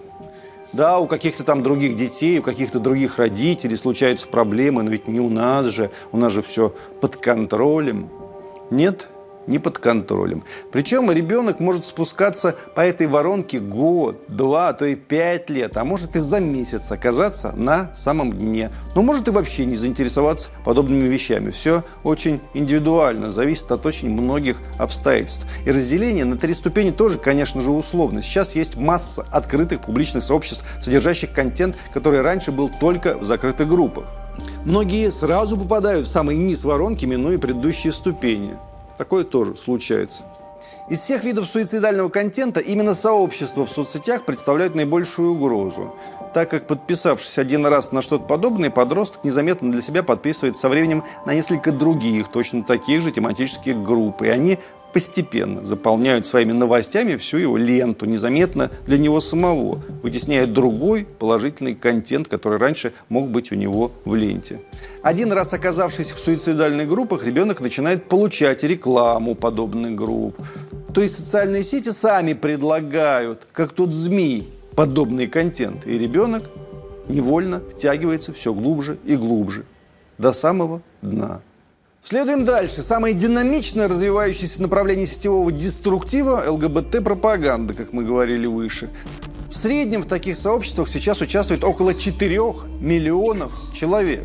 Да, 0.74 0.98
у 0.98 1.06
каких-то 1.06 1.44
там 1.44 1.62
других 1.62 1.96
детей, 1.96 2.40
у 2.40 2.42
каких-то 2.42 2.80
других 2.80 3.20
родителей 3.20 3.76
случаются 3.76 4.28
проблемы, 4.28 4.82
но 4.82 4.90
ведь 4.90 5.08
не 5.08 5.20
у 5.20 5.30
нас 5.30 5.68
же, 5.68 5.92
у 6.12 6.18
нас 6.18 6.34
же 6.34 6.42
все 6.42 6.74
под 7.02 7.18
контролем. 7.18 8.10
Нет, 8.72 9.10
не 9.48 9.60
под 9.60 9.80
контролем. 9.80 10.44
Причем 10.72 11.12
ребенок 11.12 11.60
может 11.60 11.86
спускаться 11.86 12.56
по 12.76 12.82
этой 12.82 13.08
воронке 13.08 13.60
год, 13.60 14.24
два, 14.28 14.70
а 14.70 14.74
то 14.74 14.86
и 14.86 14.96
пять 14.96 15.50
лет, 15.50 15.78
а 15.78 15.86
может 15.86 16.16
и 16.16 16.20
за 16.20 16.40
месяц 16.40 16.92
оказаться 16.92 17.54
на 17.56 17.94
самом 17.96 18.32
дне. 18.32 18.72
Но 18.96 19.02
может 19.02 19.28
и 19.28 19.32
вообще 19.32 19.66
не 19.66 19.76
заинтересоваться 19.76 20.50
подобными 20.64 21.08
вещами. 21.08 21.52
Все 21.52 21.84
очень 22.04 22.42
индивидуально, 22.54 23.32
зависит 23.32 23.72
от 23.72 23.86
очень 23.86 24.10
многих 24.10 24.58
обстоятельств. 24.78 25.48
И 25.66 25.72
разделение 25.72 26.26
на 26.26 26.38
три 26.38 26.54
ступени 26.54 26.92
тоже, 26.92 27.18
конечно 27.18 27.62
же, 27.62 27.72
условно. 27.72 28.22
Сейчас 28.22 28.56
есть 28.56 28.76
масса 28.76 29.26
открытых 29.32 29.82
публичных 29.82 30.24
сообществ, 30.24 30.66
содержащих 30.82 31.32
контент, 31.32 31.78
который 31.94 32.22
раньше 32.22 32.52
был 32.52 32.70
только 32.70 33.18
в 33.18 33.24
закрытых 33.24 33.68
группах. 33.68 34.06
Многие 34.66 35.12
сразу 35.12 35.58
попадают 35.58 36.08
в 36.08 36.12
самый 36.12 36.36
низ 36.36 36.64
воронки, 36.64 37.06
минуя 37.06 37.38
предыдущие 37.38 37.94
ступени. 37.94 38.56
Такое 38.98 39.24
тоже 39.24 39.58
случается. 39.58 40.24
Из 40.88 41.00
всех 41.00 41.24
видов 41.24 41.48
суицидального 41.48 42.10
контента 42.10 42.60
именно 42.60 42.94
сообщества 42.94 43.66
в 43.66 43.72
соцсетях 43.72 44.24
представляют 44.24 44.76
наибольшую 44.76 45.32
угрозу, 45.32 45.96
так 46.34 46.52
как, 46.52 46.68
подписавшись 46.68 47.40
один 47.40 47.66
раз 47.66 47.92
на 47.92 48.04
что-то 48.04 48.26
подобное, 48.26 48.70
подросток 48.70 49.24
незаметно 49.24 49.72
для 49.72 49.82
себя 49.82 50.04
подписывает 50.04 50.58
со 50.58 50.70
временем 50.70 51.04
на 51.26 51.34
несколько 51.34 51.72
других, 51.72 52.28
точно 52.28 52.64
таких 52.64 53.02
же 53.02 53.12
тематических 53.12 53.82
групп, 53.82 54.22
и 54.22 54.28
они 54.28 54.60
постепенно 54.96 55.62
заполняют 55.66 56.26
своими 56.26 56.54
новостями 56.54 57.18
всю 57.18 57.36
его 57.36 57.58
ленту, 57.58 58.06
незаметно 58.06 58.72
для 58.88 58.98
него 58.98 59.20
самого, 59.20 59.84
вытесняя 60.02 60.46
другой 60.46 61.06
положительный 61.20 61.76
контент, 61.76 62.30
который 62.30 62.60
раньше 62.60 62.94
мог 63.10 63.30
быть 63.30 63.52
у 63.52 63.56
него 63.56 63.92
в 64.06 64.16
ленте. 64.16 64.62
Один 65.02 65.34
раз 65.34 65.54
оказавшись 65.54 66.12
в 66.12 66.20
суицидальных 66.20 66.88
группах, 66.88 67.26
ребенок 67.26 67.60
начинает 67.60 68.08
получать 68.08 68.64
рекламу 68.64 69.36
подобных 69.36 69.96
групп. 69.96 70.38
То 70.94 71.02
есть 71.02 71.20
социальные 71.20 71.64
сети 71.64 71.90
сами 71.90 72.32
предлагают, 72.32 73.50
как 73.52 73.74
тот 73.74 73.94
змей, 73.94 74.50
подобный 74.78 75.28
контент. 75.28 75.86
И 75.86 75.98
ребенок 75.98 76.46
невольно 77.10 77.62
втягивается 77.70 78.32
все 78.32 78.54
глубже 78.54 78.98
и 79.04 79.18
глубже, 79.18 79.66
до 80.18 80.32
самого 80.32 80.82
дна. 81.02 81.42
Следуем 82.08 82.46
дальше. 82.46 82.84
Самое 82.84 83.16
динамично 83.16 83.88
развивающееся 83.88 84.62
направление 84.62 85.08
сетевого 85.08 85.52
деструктива– 85.52 86.44
ЛГБТ-пропаганда, 86.48 87.74
как 87.74 87.94
мы 87.94 88.04
говорили 88.04 88.46
выше. 88.46 88.92
В 89.50 89.56
среднем 89.56 90.04
в 90.04 90.06
таких 90.06 90.38
сообществах 90.38 90.88
сейчас 90.88 91.22
участвует 91.22 91.64
около 91.64 91.96
4 91.96 92.40
миллионов 92.80 93.52
человек. 93.74 94.24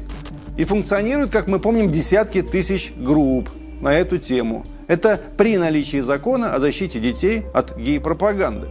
И 0.59 0.65
функционируют, 0.65 1.31
как 1.31 1.49
мы 1.49 1.59
помним, 1.59 1.91
десятки 1.91 2.43
тысяч 2.43 2.93
групп 2.95 3.49
на 3.81 3.95
эту 3.95 4.19
тему. 4.19 4.67
Это 4.87 5.19
при 5.39 5.57
наличии 5.57 6.01
закона 6.01 6.53
о 6.53 6.61
защите 6.61 6.99
детей 6.99 7.45
от 7.55 7.79
гей-пропаганды. 7.79 8.69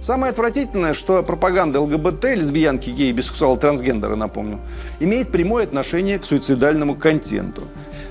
Самое 0.00 0.30
отвратительное, 0.30 0.94
что 0.94 1.24
пропаганда 1.24 1.80
ЛГБТ, 1.80 2.36
лесбиянки, 2.36 2.90
геи, 2.90 3.10
бисексуалы, 3.10 3.58
трансгендеры, 3.58 4.14
напомню, 4.14 4.60
имеет 5.00 5.32
прямое 5.32 5.64
отношение 5.64 6.18
к 6.20 6.24
суицидальному 6.24 6.94
контенту. 6.94 7.62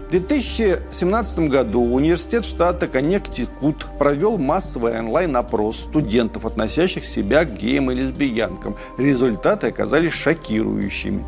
В 0.07 0.11
2017 0.11 1.49
году 1.49 1.81
университет 1.81 2.45
штата 2.45 2.87
Коннектикут 2.87 3.87
провел 3.99 4.37
массовый 4.37 4.97
онлайн-опрос 4.97 5.81
студентов, 5.81 6.45
относящих 6.45 7.03
себя 7.03 7.43
к 7.43 7.55
геям 7.55 7.91
и 7.91 7.95
лесбиянкам. 7.95 8.77
Результаты 8.97 9.67
оказались 9.67 10.13
шокирующими. 10.13 11.25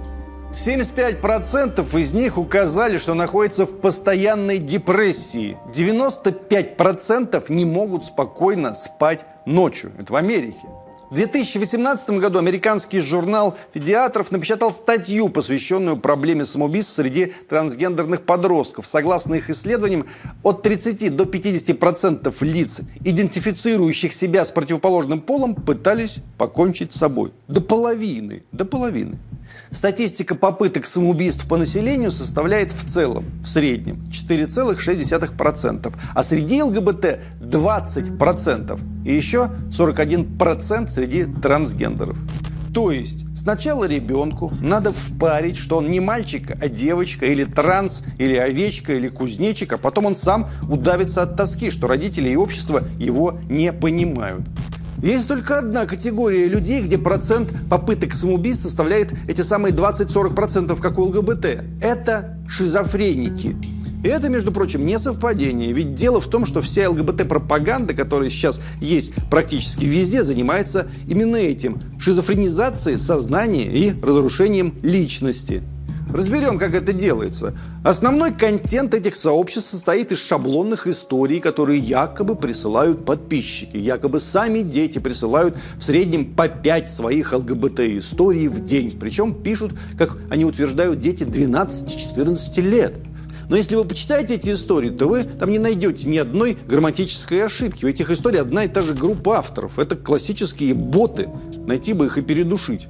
75% 0.54 2.00
из 2.00 2.14
них 2.14 2.38
указали, 2.38 2.98
что 2.98 3.16
находятся 3.16 3.66
в 3.66 3.82
постоянной 3.82 4.60
депрессии. 4.60 5.58
95% 5.74 7.44
не 7.50 7.66
могут 7.66 8.06
спокойно 8.06 8.74
спать 8.74 9.26
ночью. 9.46 9.92
Это 10.00 10.14
в 10.14 10.16
Америке. 10.16 10.70
В 11.10 11.16
2018 11.16 12.12
году 12.20 12.38
американский 12.38 13.00
журнал 13.00 13.58
педиатров 13.74 14.32
напечатал 14.32 14.72
статью, 14.72 15.30
посвященную 15.30 15.98
проблеме 15.98 16.46
самоубийств 16.46 16.94
среди 16.94 17.34
трансгендерных 17.48 18.22
подростков. 18.22 18.86
Согласно 18.86 19.34
их 19.34 19.50
исследованиям, 19.50 20.06
от 20.44 20.62
30 20.62 21.16
до 21.16 21.24
50% 21.24 22.36
лиц, 22.42 22.82
идентифицирующих 23.04 24.14
себя 24.14 24.46
с 24.46 24.52
противоположным 24.52 25.22
полом, 25.22 25.56
пытались 25.56 26.20
покончить 26.38 26.94
с 26.94 26.98
собой. 26.98 27.32
До 27.48 27.62
половины. 27.62 28.44
До 28.52 28.66
половины. 28.66 29.18
Статистика 29.72 30.36
попыток 30.36 30.86
самоубийств 30.86 31.48
по 31.48 31.58
населению 31.58 32.12
составляет 32.12 32.72
в 32.72 32.86
целом, 32.86 33.26
в 33.44 33.48
среднем, 33.48 34.04
4,6%, 34.12 35.94
а 36.16 36.24
среди 36.24 36.64
ЛГБТ 36.64 37.20
20%, 37.42 38.80
и 39.06 39.16
еще 39.16 39.52
41% 39.70 40.88
среди 40.88 41.26
трансгендеров. 41.26 42.18
То 42.74 42.92
есть 42.92 43.26
сначала 43.36 43.86
ребенку 43.86 44.52
надо 44.62 44.94
впарить, 44.94 45.58
что 45.58 45.78
он 45.78 45.90
не 45.90 46.00
мальчик, 46.00 46.52
а 46.62 46.68
девочка, 46.68 47.26
или 47.26 47.44
транс, 47.44 48.04
или 48.18 48.36
овечка, 48.36 48.94
или 48.94 49.10
кузнечик, 49.10 49.74
а 49.74 49.78
потом 49.78 50.06
он 50.06 50.16
сам 50.16 50.50
удавится 50.70 51.24
от 51.24 51.36
тоски, 51.36 51.70
что 51.72 51.88
родители 51.88 52.30
и 52.30 52.36
общество 52.36 52.84
его 53.00 53.40
не 53.50 53.74
понимают. 53.74 54.48
Есть 55.02 55.28
только 55.28 55.60
одна 55.60 55.86
категория 55.86 56.48
людей, 56.48 56.82
где 56.82 56.98
процент 56.98 57.54
попыток 57.70 58.14
самоубийств 58.14 58.64
составляет 58.64 59.14
эти 59.28 59.42
самые 59.42 59.74
20-40%, 59.74 60.80
как 60.82 61.00
у 61.00 61.04
ЛГБТ. 61.04 61.46
Это 61.82 62.38
шизофреники. 62.50 63.56
И 64.04 64.08
это, 64.08 64.30
между 64.30 64.52
прочим, 64.52 64.86
не 64.86 64.98
совпадение. 64.98 65.74
Ведь 65.74 65.94
дело 65.94 66.22
в 66.22 66.28
том, 66.28 66.46
что 66.46 66.62
вся 66.62 66.90
ЛГБТ-пропаганда, 66.90 67.94
которая 67.94 68.30
сейчас 68.30 68.62
есть 68.80 69.14
практически 69.30 69.86
везде, 69.86 70.24
занимается 70.24 70.88
именно 71.08 71.36
этим. 71.36 71.80
Шизофренизацией 72.00 72.98
сознания 72.98 73.66
и 73.66 73.94
разрушением 74.02 74.76
личности. 74.82 75.64
Разберем, 76.10 76.58
как 76.58 76.74
это 76.74 76.92
делается. 76.92 77.56
Основной 77.84 78.34
контент 78.34 78.96
этих 78.96 79.16
сообществ 79.16 79.70
состоит 79.70 80.12
из 80.12 80.26
шаблонных 80.26 80.88
историй, 80.88 81.40
которые 81.40 81.80
якобы 81.80 82.36
присылают 82.36 83.06
подписчики. 83.06 83.78
Якобы 83.78 84.20
сами 84.20 84.62
дети 84.62 84.98
присылают 84.98 85.56
в 85.78 85.84
среднем 85.84 86.34
по 86.34 86.48
5 86.48 86.90
своих 86.90 87.32
ЛГБТ-историй 87.32 88.48
в 88.48 88.66
день. 88.66 88.98
Причем 89.00 89.36
пишут, 89.36 89.74
как 89.98 90.18
они 90.32 90.46
утверждают, 90.46 91.00
дети 91.00 91.24
12-14 91.24 92.62
лет. 92.62 92.96
Но 93.50 93.58
если 93.58 93.76
вы 93.76 93.84
почитаете 93.84 94.36
эти 94.36 94.52
истории, 94.52 94.92
то 94.92 95.08
вы 95.08 95.24
там 95.24 95.50
не 95.50 95.58
найдете 95.58 96.08
ни 96.08 96.18
одной 96.18 96.58
грамматической 96.68 97.44
ошибки. 97.44 97.84
В 97.84 97.88
этих 97.88 98.12
историях 98.12 98.44
одна 98.44 98.64
и 98.64 98.68
та 98.68 98.82
же 98.82 98.94
группа 98.94 99.40
авторов. 99.40 99.80
Это 99.80 99.96
классические 99.96 100.76
боты. 100.76 101.30
Найти 101.66 101.94
бы 101.94 102.06
их 102.06 102.18
и 102.20 102.22
передушить. 102.22 102.88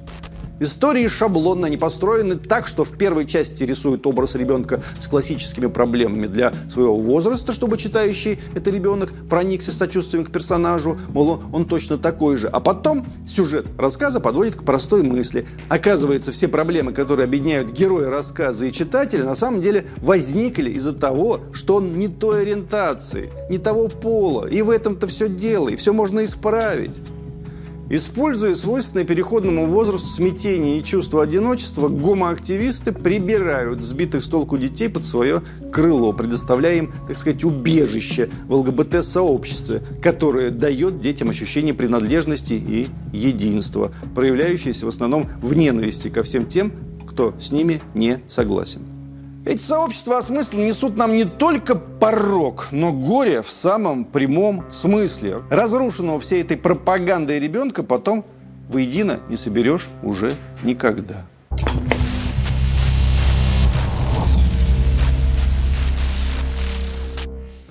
Истории 0.60 1.08
шаблонно, 1.08 1.68
они 1.68 1.78
построены 1.78 2.36
так, 2.36 2.66
что 2.66 2.84
в 2.84 2.94
первой 2.94 3.26
части 3.26 3.64
рисуют 3.64 4.06
образ 4.06 4.34
ребенка 4.34 4.82
с 4.98 5.08
классическими 5.08 5.68
проблемами 5.68 6.26
для 6.26 6.52
своего 6.70 6.98
возраста, 6.98 7.52
чтобы 7.52 7.78
читающий 7.78 8.38
это 8.54 8.70
ребенок 8.70 9.10
проникся 9.30 9.72
сочувствием 9.72 10.26
к 10.26 10.30
персонажу, 10.30 10.98
мол, 11.08 11.42
он 11.50 11.64
точно 11.64 11.96
такой 11.96 12.36
же. 12.36 12.48
А 12.48 12.60
потом 12.60 13.06
сюжет 13.26 13.68
рассказа 13.78 14.20
подводит 14.20 14.54
к 14.54 14.62
простой 14.62 15.02
мысли. 15.02 15.46
Оказывается, 15.70 16.30
все 16.30 16.46
проблемы, 16.46 16.92
которые 16.92 17.24
объединяют 17.24 17.70
героя 17.70 18.10
рассказа 18.10 18.66
и 18.66 18.72
читателя, 18.72 19.24
на 19.24 19.36
самом 19.36 19.62
деле 19.62 19.86
возникли 19.96 20.72
из-за 20.72 20.92
того, 20.92 21.40
что 21.54 21.76
он 21.76 21.98
не 21.98 22.08
той 22.08 22.42
ориентации, 22.42 23.32
не 23.48 23.56
того 23.56 23.88
пола. 23.88 24.46
И 24.46 24.60
в 24.60 24.68
этом-то 24.68 25.06
все 25.06 25.26
дело, 25.26 25.70
и 25.70 25.76
все 25.76 25.94
можно 25.94 26.22
исправить. 26.22 27.00
Используя 27.92 28.54
свойственное 28.54 29.04
переходному 29.04 29.66
возрасту 29.66 30.06
смятение 30.06 30.78
и 30.78 30.84
чувство 30.84 31.24
одиночества, 31.24 31.88
гомоактивисты 31.88 32.92
прибирают 32.92 33.82
сбитых 33.82 34.22
с 34.22 34.28
толку 34.28 34.58
детей 34.58 34.88
под 34.88 35.04
свое 35.04 35.42
крыло, 35.72 36.12
предоставляя 36.12 36.76
им, 36.76 36.92
так 37.08 37.16
сказать, 37.16 37.42
убежище 37.42 38.30
в 38.46 38.54
ЛГБТ-сообществе, 38.54 39.82
которое 40.00 40.50
дает 40.50 41.00
детям 41.00 41.30
ощущение 41.30 41.74
принадлежности 41.74 42.52
и 42.52 42.86
единства, 43.12 43.90
проявляющееся 44.14 44.86
в 44.86 44.88
основном 44.88 45.28
в 45.42 45.54
ненависти 45.54 46.10
ко 46.10 46.22
всем 46.22 46.46
тем, 46.46 46.72
кто 47.08 47.34
с 47.40 47.50
ними 47.50 47.80
не 47.94 48.20
согласен. 48.28 48.99
Эти 49.46 49.62
сообщества 49.62 50.18
осмысленно 50.18 50.66
несут 50.66 50.98
нам 50.98 51.16
не 51.16 51.24
только 51.24 51.74
порог, 51.74 52.68
но 52.72 52.92
горе 52.92 53.40
в 53.40 53.50
самом 53.50 54.04
прямом 54.04 54.70
смысле. 54.70 55.38
Разрушенного 55.50 56.20
всей 56.20 56.42
этой 56.42 56.58
пропагандой 56.58 57.38
ребенка 57.38 57.82
потом 57.82 58.26
воедино 58.68 59.18
не 59.30 59.36
соберешь 59.36 59.88
уже 60.02 60.34
никогда. 60.62 61.26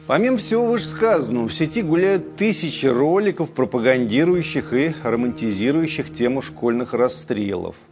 Помимо 0.07 0.37
всего 0.37 0.65
вышесказанного, 0.65 1.47
в 1.47 1.53
сети 1.53 1.83
гуляют 1.83 2.33
тысячи 2.33 2.87
роликов, 2.87 3.51
пропагандирующих 3.51 4.73
и 4.73 4.95
романтизирующих 5.03 6.11
тему 6.11 6.41
школьных 6.41 6.95
расстрелов– 6.95 7.75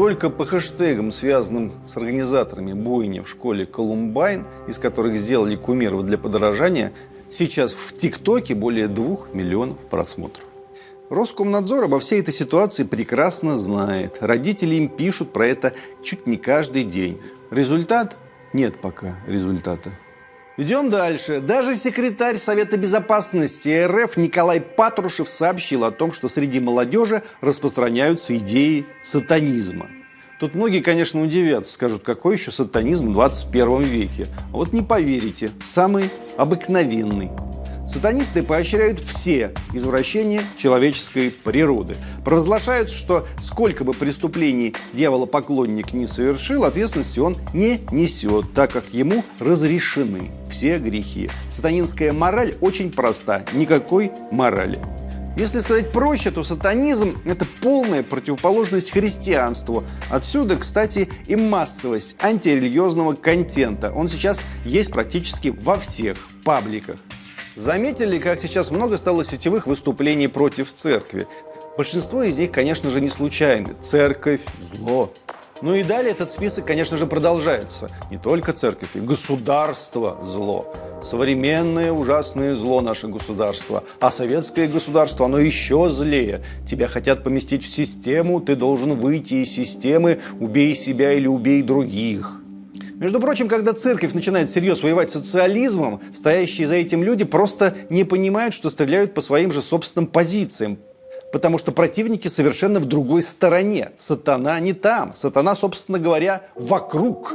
только 0.00 0.30
по 0.30 0.46
хэштегам, 0.46 1.12
связанным 1.12 1.72
с 1.84 1.94
организаторами 1.94 2.72
бойни 2.72 3.20
в 3.20 3.28
школе 3.28 3.66
Колумбайн, 3.66 4.46
из 4.66 4.78
которых 4.78 5.18
сделали 5.18 5.56
кумиров 5.56 6.06
для 6.06 6.16
подорожания, 6.16 6.92
сейчас 7.28 7.74
в 7.74 7.94
ТикТоке 7.94 8.54
более 8.54 8.88
двух 8.88 9.34
миллионов 9.34 9.76
просмотров. 9.90 10.46
Роскомнадзор 11.10 11.84
обо 11.84 12.00
всей 12.00 12.20
этой 12.22 12.32
ситуации 12.32 12.84
прекрасно 12.84 13.56
знает. 13.56 14.16
Родители 14.22 14.76
им 14.76 14.88
пишут 14.88 15.34
про 15.34 15.46
это 15.46 15.74
чуть 16.02 16.26
не 16.26 16.38
каждый 16.38 16.84
день. 16.84 17.20
Результат? 17.50 18.16
Нет 18.54 18.80
пока 18.80 19.16
результата. 19.26 19.90
Идем 20.60 20.90
дальше. 20.90 21.40
Даже 21.40 21.74
секретарь 21.74 22.36
Совета 22.36 22.76
Безопасности 22.76 23.86
РФ 23.86 24.18
Николай 24.18 24.60
Патрушев 24.60 25.26
сообщил 25.26 25.86
о 25.86 25.90
том, 25.90 26.12
что 26.12 26.28
среди 26.28 26.60
молодежи 26.60 27.22
распространяются 27.40 28.36
идеи 28.36 28.84
сатанизма. 29.02 29.86
Тут 30.38 30.54
многие, 30.54 30.80
конечно, 30.80 31.22
удивятся, 31.22 31.72
скажут, 31.72 32.02
какой 32.02 32.34
еще 32.34 32.50
сатанизм 32.50 33.08
в 33.08 33.12
21 33.12 33.84
веке. 33.84 34.28
А 34.52 34.58
вот 34.58 34.74
не 34.74 34.82
поверите, 34.82 35.50
самый 35.62 36.10
обыкновенный. 36.36 37.30
Сатанисты 37.90 38.44
поощряют 38.44 39.00
все 39.00 39.52
извращения 39.72 40.44
человеческой 40.56 41.32
природы. 41.32 41.96
Провозглашают, 42.24 42.88
что 42.88 43.26
сколько 43.40 43.82
бы 43.82 43.94
преступлений 43.94 44.76
дьяволопоклонник 44.92 45.92
не 45.92 46.06
совершил, 46.06 46.62
ответственности 46.62 47.18
он 47.18 47.38
не 47.52 47.80
несет, 47.90 48.54
так 48.54 48.70
как 48.70 48.84
ему 48.94 49.24
разрешены 49.40 50.30
все 50.48 50.78
грехи. 50.78 51.30
Сатанинская 51.50 52.12
мораль 52.12 52.54
очень 52.60 52.92
проста. 52.92 53.44
Никакой 53.52 54.12
морали. 54.30 54.78
Если 55.36 55.58
сказать 55.58 55.90
проще, 55.90 56.30
то 56.30 56.44
сатанизм– 56.44 57.20
это 57.24 57.44
полная 57.60 58.04
противоположность 58.04 58.92
христианству. 58.92 59.82
Отсюда, 60.10 60.56
кстати, 60.56 61.08
и 61.26 61.34
массовость 61.34 62.14
антирелигиозного 62.20 63.14
контента. 63.14 63.92
Он 63.92 64.08
сейчас 64.08 64.44
есть 64.64 64.92
практически 64.92 65.48
во 65.48 65.76
всех 65.76 66.18
пабликах. 66.44 66.96
Заметили, 67.56 68.18
как 68.18 68.38
сейчас 68.38 68.70
много 68.70 68.96
стало 68.96 69.24
сетевых 69.24 69.66
выступлений 69.66 70.28
против 70.28 70.72
церкви? 70.72 71.26
Большинство 71.76 72.22
из 72.22 72.38
них, 72.38 72.52
конечно 72.52 72.90
же, 72.90 73.00
не 73.00 73.08
случайны. 73.08 73.74
Церковь– 73.80 74.40
зло. 74.74 75.12
Ну 75.62 75.74
и 75.74 75.82
далее 75.82 76.12
этот 76.12 76.32
список, 76.32 76.64
конечно 76.64 76.96
же, 76.96 77.06
продолжается. 77.06 77.90
Не 78.10 78.18
только 78.18 78.52
церковь, 78.52 78.90
и 78.94 79.00
государство– 79.00 80.18
зло. 80.24 80.72
Современное 81.02 81.92
ужасное 81.92 82.54
зло 82.54 82.80
наше 82.80 83.08
государство. 83.08 83.84
А 84.00 84.10
советское 84.10 84.68
государство, 84.68 85.26
оно 85.26 85.38
еще 85.38 85.88
злее. 85.90 86.42
Тебя 86.66 86.88
хотят 86.88 87.24
поместить 87.24 87.62
в 87.62 87.72
систему, 87.72 88.40
ты 88.40 88.54
должен 88.56 88.94
выйти 88.94 89.36
из 89.36 89.52
системы, 89.52 90.20
убей 90.38 90.74
себя 90.74 91.12
или 91.12 91.26
убей 91.26 91.62
других. 91.62 92.39
Между 93.00 93.18
прочим, 93.18 93.48
когда 93.48 93.72
церковь 93.72 94.12
начинает 94.12 94.50
всерьез 94.50 94.82
воевать 94.82 95.08
с 95.08 95.14
социализмом, 95.14 96.02
стоящие 96.12 96.66
за 96.66 96.74
этим 96.74 97.02
люди 97.02 97.24
просто 97.24 97.74
не 97.88 98.04
понимают, 98.04 98.52
что 98.52 98.68
стреляют 98.68 99.14
по 99.14 99.22
своим 99.22 99.50
же 99.50 99.62
собственным 99.62 100.06
позициям. 100.06 100.78
Потому 101.32 101.56
что 101.56 101.72
противники 101.72 102.28
совершенно 102.28 102.78
в 102.78 102.84
другой 102.84 103.22
стороне. 103.22 103.92
Сатана 103.96 104.60
не 104.60 104.74
там. 104.74 105.14
Сатана, 105.14 105.54
собственно 105.54 105.98
говоря, 105.98 106.42
вокруг. 106.54 107.32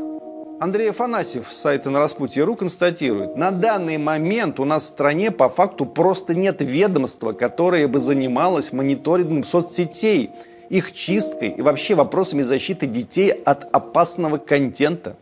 Андрей 0.59 0.91
Афанасьев 0.91 1.47
с 1.49 1.57
сайта 1.57 1.89
на 1.89 1.97
распутье.ру 1.97 2.55
констатирует, 2.55 3.35
на 3.35 3.49
данный 3.49 3.97
момент 3.97 4.59
у 4.59 4.65
нас 4.65 4.83
в 4.83 4.87
стране 4.87 5.31
по 5.31 5.49
факту 5.49 5.87
просто 5.87 6.35
нет 6.35 6.61
ведомства, 6.61 7.33
которое 7.33 7.87
бы 7.87 7.99
занималось 7.99 8.71
мониторингом 8.71 9.43
соцсетей, 9.43 10.29
их 10.69 10.93
чисткой 10.93 11.49
и 11.49 11.61
вообще 11.63 11.95
вопросами 11.95 12.43
защиты 12.43 12.85
детей 12.85 13.31
от 13.31 13.67
опасного 13.75 14.37
контента. 14.37 15.15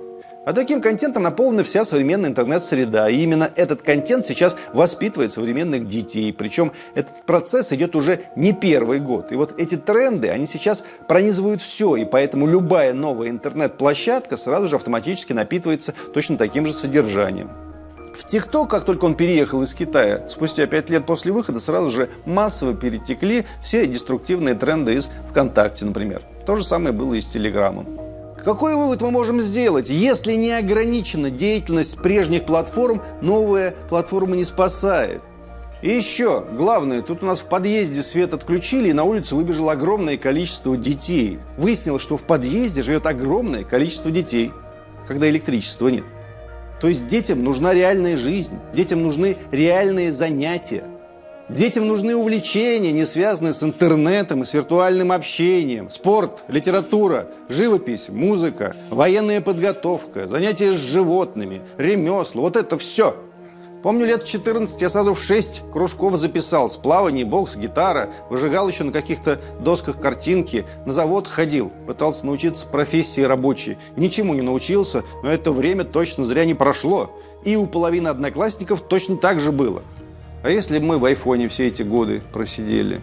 А 0.46 0.52
таким 0.52 0.82
контентом 0.82 1.24
наполнена 1.24 1.64
вся 1.64 1.86
современная 1.86 2.30
интернет-среда. 2.30 3.10
И 3.10 3.22
именно 3.22 3.50
этот 3.56 3.82
контент 3.82 4.26
сейчас 4.26 4.58
воспитывает 4.74 5.32
современных 5.32 5.88
детей. 5.88 6.34
Причем 6.34 6.74
этот 6.96 7.24
процесс 7.24 7.72
идет 7.72 7.96
уже 7.96 8.20
не 8.36 8.52
первый 8.52 9.00
год. 9.00 9.32
И 9.32 9.36
вот 9.36 9.58
эти 9.58 9.78
тренды, 9.78 10.30
они 10.30 10.46
сейчас 10.46 10.84
пронизывают 11.08 11.62
все. 11.62 11.96
И 11.96 12.04
поэтому 12.04 12.46
любая 12.46 12.94
новая 12.94 13.30
интернет-площадка 13.30 14.36
сразу 14.36 14.68
же 14.68 14.76
автоматически 14.76 15.32
напитывается 15.32 15.94
точно 16.14 16.38
таким 16.38 16.66
же 16.66 16.74
содержанием. 16.74 17.50
В 18.14 18.26
ТикТок, 18.26 18.70
как 18.70 18.86
только 18.86 19.06
он 19.06 19.16
переехал 19.16 19.64
из 19.64 19.74
Китая, 19.74 20.28
спустя 20.30 20.68
пять 20.68 20.90
лет 20.90 21.06
после 21.06 21.32
выхода 21.32 21.60
сразу 21.60 21.90
же 21.90 22.10
массово 22.26 22.76
перетекли 22.76 23.46
все 23.62 23.88
деструктивные 23.88 24.56
тренды 24.56 24.96
из 24.96 25.10
ВКонтакте, 25.30 25.86
например. 25.86 26.22
То 26.46 26.56
же 26.56 26.64
самое 26.64 26.94
было 26.94 27.16
и 27.16 27.22
с 27.22 27.28
Телеграмом. 27.28 28.03
Какой 28.44 28.76
вывод 28.76 29.02
мы 29.02 29.10
можем 29.10 29.40
сделать? 29.40 29.90
Если 29.90 30.34
не 30.34 30.52
ограничена 30.52 31.30
деятельность 31.30 32.02
прежних 32.02 32.46
платформ, 32.46 33.02
новая 33.22 33.74
платформа 33.88 34.36
не 34.36 34.44
спасает. 34.44 35.22
И 35.82 35.90
еще, 35.90 36.44
главное, 36.52 37.02
тут 37.02 37.24
у 37.24 37.26
нас 37.26 37.40
в 37.40 37.46
подъезде 37.46 38.02
свет 38.02 38.34
отключили, 38.34 38.90
и 38.90 38.94
на 38.94 39.06
улицу 39.06 39.38
выбежало 39.38 39.72
огромное 39.72 40.18
количество 40.18 40.76
детей. 40.76 41.40
Выяснилось, 41.58 42.02
что 42.02 42.18
в 42.18 42.26
подъезде 42.26 42.82
живет 42.82 43.06
огромное 43.06 43.64
количество 43.64 44.12
детей, 44.12 44.52
когда 45.08 45.30
электричества 45.30 45.88
нет. 45.88 46.06
То 46.82 46.90
есть 46.90 47.08
детям 47.08 47.46
нужна 47.46 47.74
реальная 47.74 48.18
жизнь, 48.18 48.56
детям 48.74 49.04
нужны 49.04 49.38
реальные 49.52 50.12
занятия. 50.12 50.84
Детям 51.50 51.88
нужны 51.88 52.16
увлечения, 52.16 52.94
не 52.94 53.06
связанные 53.06 53.52
с 53.52 53.62
интернетом 53.64 54.44
и 54.44 54.46
с 54.46 54.54
виртуальным 54.54 55.12
общением. 55.12 55.90
Спорт, 55.90 56.46
литература, 56.48 57.28
живопись, 57.50 58.08
музыка, 58.08 58.76
военная 58.90 59.42
подготовка, 59.42 60.30
занятия 60.30 60.72
с 60.72 60.76
животными, 60.76 61.62
ремесла. 61.78 62.42
Вот 62.42 62.56
это 62.56 62.78
все. 62.78 63.18
Помню, 63.84 64.06
лет 64.06 64.24
в 64.24 64.28
14 64.28 64.82
я 64.82 64.88
сразу 64.88 65.14
в 65.14 65.22
6 65.22 65.64
кружков 65.74 66.16
записал. 66.16 66.70
Плавание, 66.82 67.26
бокс, 67.26 67.58
гитара. 67.58 68.10
Выжигал 68.30 68.70
еще 68.70 68.86
на 68.86 68.94
каких-то 68.94 69.42
досках 69.60 70.00
картинки. 70.00 70.66
На 70.86 70.94
завод 70.94 71.28
ходил. 71.28 71.74
Пытался 71.86 72.26
научиться 72.26 72.66
профессии 72.66 73.20
рабочей. 73.20 73.78
Ничему 73.98 74.34
не 74.34 74.42
научился, 74.42 75.04
но 75.22 75.30
это 75.30 75.52
время 75.52 75.84
точно 75.84 76.24
зря 76.24 76.46
не 76.46 76.54
прошло. 76.54 77.12
И 77.44 77.58
у 77.58 77.68
половины 77.68 78.08
одноклассников 78.08 78.80
точно 78.80 79.18
так 79.18 79.42
же 79.42 79.52
было. 79.52 79.84
А 80.44 80.50
если 80.50 80.78
мы 80.80 81.00
в 81.00 81.06
айфоне 81.06 81.48
все 81.48 81.70
эти 81.70 81.84
годы 81.84 82.22
просидели? 82.34 83.00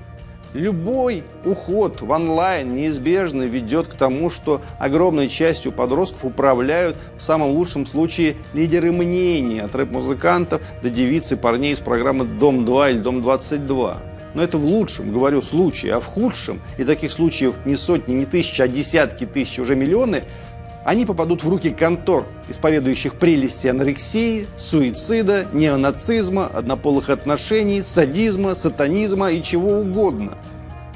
Любой 0.53 1.23
уход 1.47 2.03
в 2.03 2.11
онлайн 2.11 2.75
неизбежно 2.75 3.45
ведет 3.45 3.87
к 3.87 3.95
тому, 3.95 4.29
что 4.29 4.61
огромной 4.79 5.29
частью 5.29 5.73
подростков 5.73 6.27
управляют 6.27 6.99
в 7.17 7.23
самом 7.23 7.51
лучшем 7.53 7.87
случае 7.87 8.37
лидеры 8.53 8.93
мнений 8.93 9.61
от 9.61 9.75
рэп-музыкантов 9.75 10.61
до 10.83 10.91
девиц 10.91 11.33
и 11.33 11.37
парней 11.37 11.73
из 11.73 11.81
программы 11.81 12.27
«Дом-2» 12.27 12.91
или 12.91 12.99
«Дом-22». 12.99 13.97
Но 14.35 14.43
это 14.43 14.59
в 14.59 14.65
лучшем, 14.65 15.13
говорю, 15.13 15.41
случае, 15.41 15.95
а 15.95 16.01
в 16.01 16.07
худшем, 16.07 16.61
и 16.79 16.85
таких 16.85 17.11
случаев 17.11 17.55
не 17.65 17.75
сотни, 17.75 18.13
не 18.13 18.27
тысячи, 18.27 18.61
а 18.63 18.69
десятки 18.69 19.25
тысяч, 19.25 19.59
уже 19.59 19.77
миллионы– 19.77 20.25
они 20.85 21.05
попадут 21.05 21.45
в 21.45 21.49
руки 21.49 21.71
контор, 21.71 22.27
исповедующих 22.49 23.19
прелести 23.19 23.69
анорексии, 23.69 24.47
суицида, 24.57 25.47
неонацизма, 25.53 26.47
однополых 26.47 27.11
отношений, 27.11 27.83
садизма, 27.83 28.55
сатанизма 28.55 29.31
и 29.31 29.43
чего 29.43 29.81
угодно. 29.81 30.39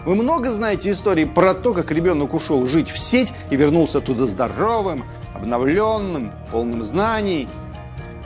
Вы 0.07 0.14
много 0.16 0.53
знаете 0.53 0.90
истории 0.90 1.25
про 1.25 1.55
то, 1.55 1.73
как 1.75 1.90
ребенок 1.90 2.35
ушел 2.35 2.66
жить 2.66 2.90
в 2.90 2.99
сеть 2.99 3.33
и 3.51 3.57
вернулся 3.57 3.99
оттуда 3.99 4.27
здоровым, 4.27 5.05
обновленным, 5.35 6.33
полным 6.51 6.83
знаний? 6.83 7.49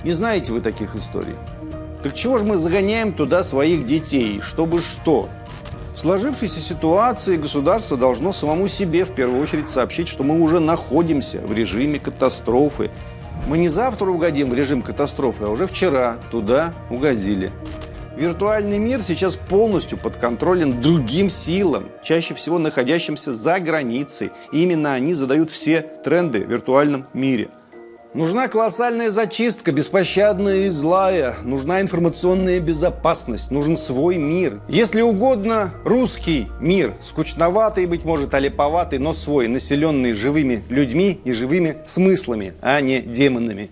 Не 0.05 0.11
знаете 0.13 0.53
вы 0.53 0.61
таких 0.61 0.97
историй? 0.97 1.35
Так 2.03 2.15
чего 2.15 2.39
же 2.39 2.45
мы 2.45 2.57
загоняем 2.57 3.13
туда 3.13 3.43
своих 3.43 3.85
детей? 3.85 4.41
Чтобы 4.41 4.79
что? 4.79 5.29
В 5.99 6.01
сложившейся 6.01 6.61
ситуации 6.61 7.37
государство 7.37 7.97
должно 7.97 8.33
самому 8.33 8.69
себе 8.69 9.05
в 9.05 9.13
первую 9.13 9.43
очередь 9.43 9.69
сообщить, 9.69 10.07
что 10.07 10.23
мы 10.23 10.41
уже 10.41 10.61
находимся 10.61 11.41
в 11.41 11.53
режиме 11.53 11.99
катастрофы. 11.99 12.93
Мы 13.49 13.59
не 13.59 13.69
завтра 13.69 14.09
угодим 14.09 14.51
в 14.51 14.55
режим 14.55 14.83
катастрофы, 14.83 15.43
а 15.43 15.49
уже 15.49 15.67
вчера 15.67 16.19
туда 16.31 16.73
угодили. 16.89 17.51
Виртуальный 18.17 18.79
мир 18.79 19.01
сейчас 19.01 19.35
полностью 19.35 19.99
подконтролен 19.99 20.81
другим 20.81 21.29
силам, 21.29 21.89
чаще 22.05 22.33
всего 22.35 22.61
находящимся 22.61 23.35
за 23.35 23.59
границей. 23.59 24.31
И 24.53 24.63
именно 24.63 24.93
они 24.93 25.15
задают 25.15 25.51
все 25.51 25.81
тренды 25.81 26.45
в 26.45 26.49
виртуальном 26.49 27.09
мире. 27.13 27.49
Нужна 28.19 28.49
колоссальная 28.49 29.11
зачистка, 29.11 29.71
беспощадная 29.71 30.67
и 30.67 30.71
злая. 30.71 31.37
Нужна 31.45 31.81
информационная 31.81 32.59
безопасность. 32.59 33.53
Нужен 33.53 33.77
свой 33.77 34.17
мир. 34.17 34.61
Если 34.69 35.03
угодно, 35.03 35.73
русский 35.85 36.49
мир. 36.59 36.97
Скучноватый, 37.01 37.87
быть 37.87 38.05
может, 38.05 38.35
олиповатый, 38.35 38.99
но 38.99 39.13
свой, 39.13 39.47
населенный 39.47 40.15
живыми 40.15 40.65
людьми 40.69 41.21
и 41.23 41.31
живыми 41.31 41.77
смыслами, 41.87 42.55
а 42.61 42.81
не 42.81 43.03
демонами. 43.03 43.71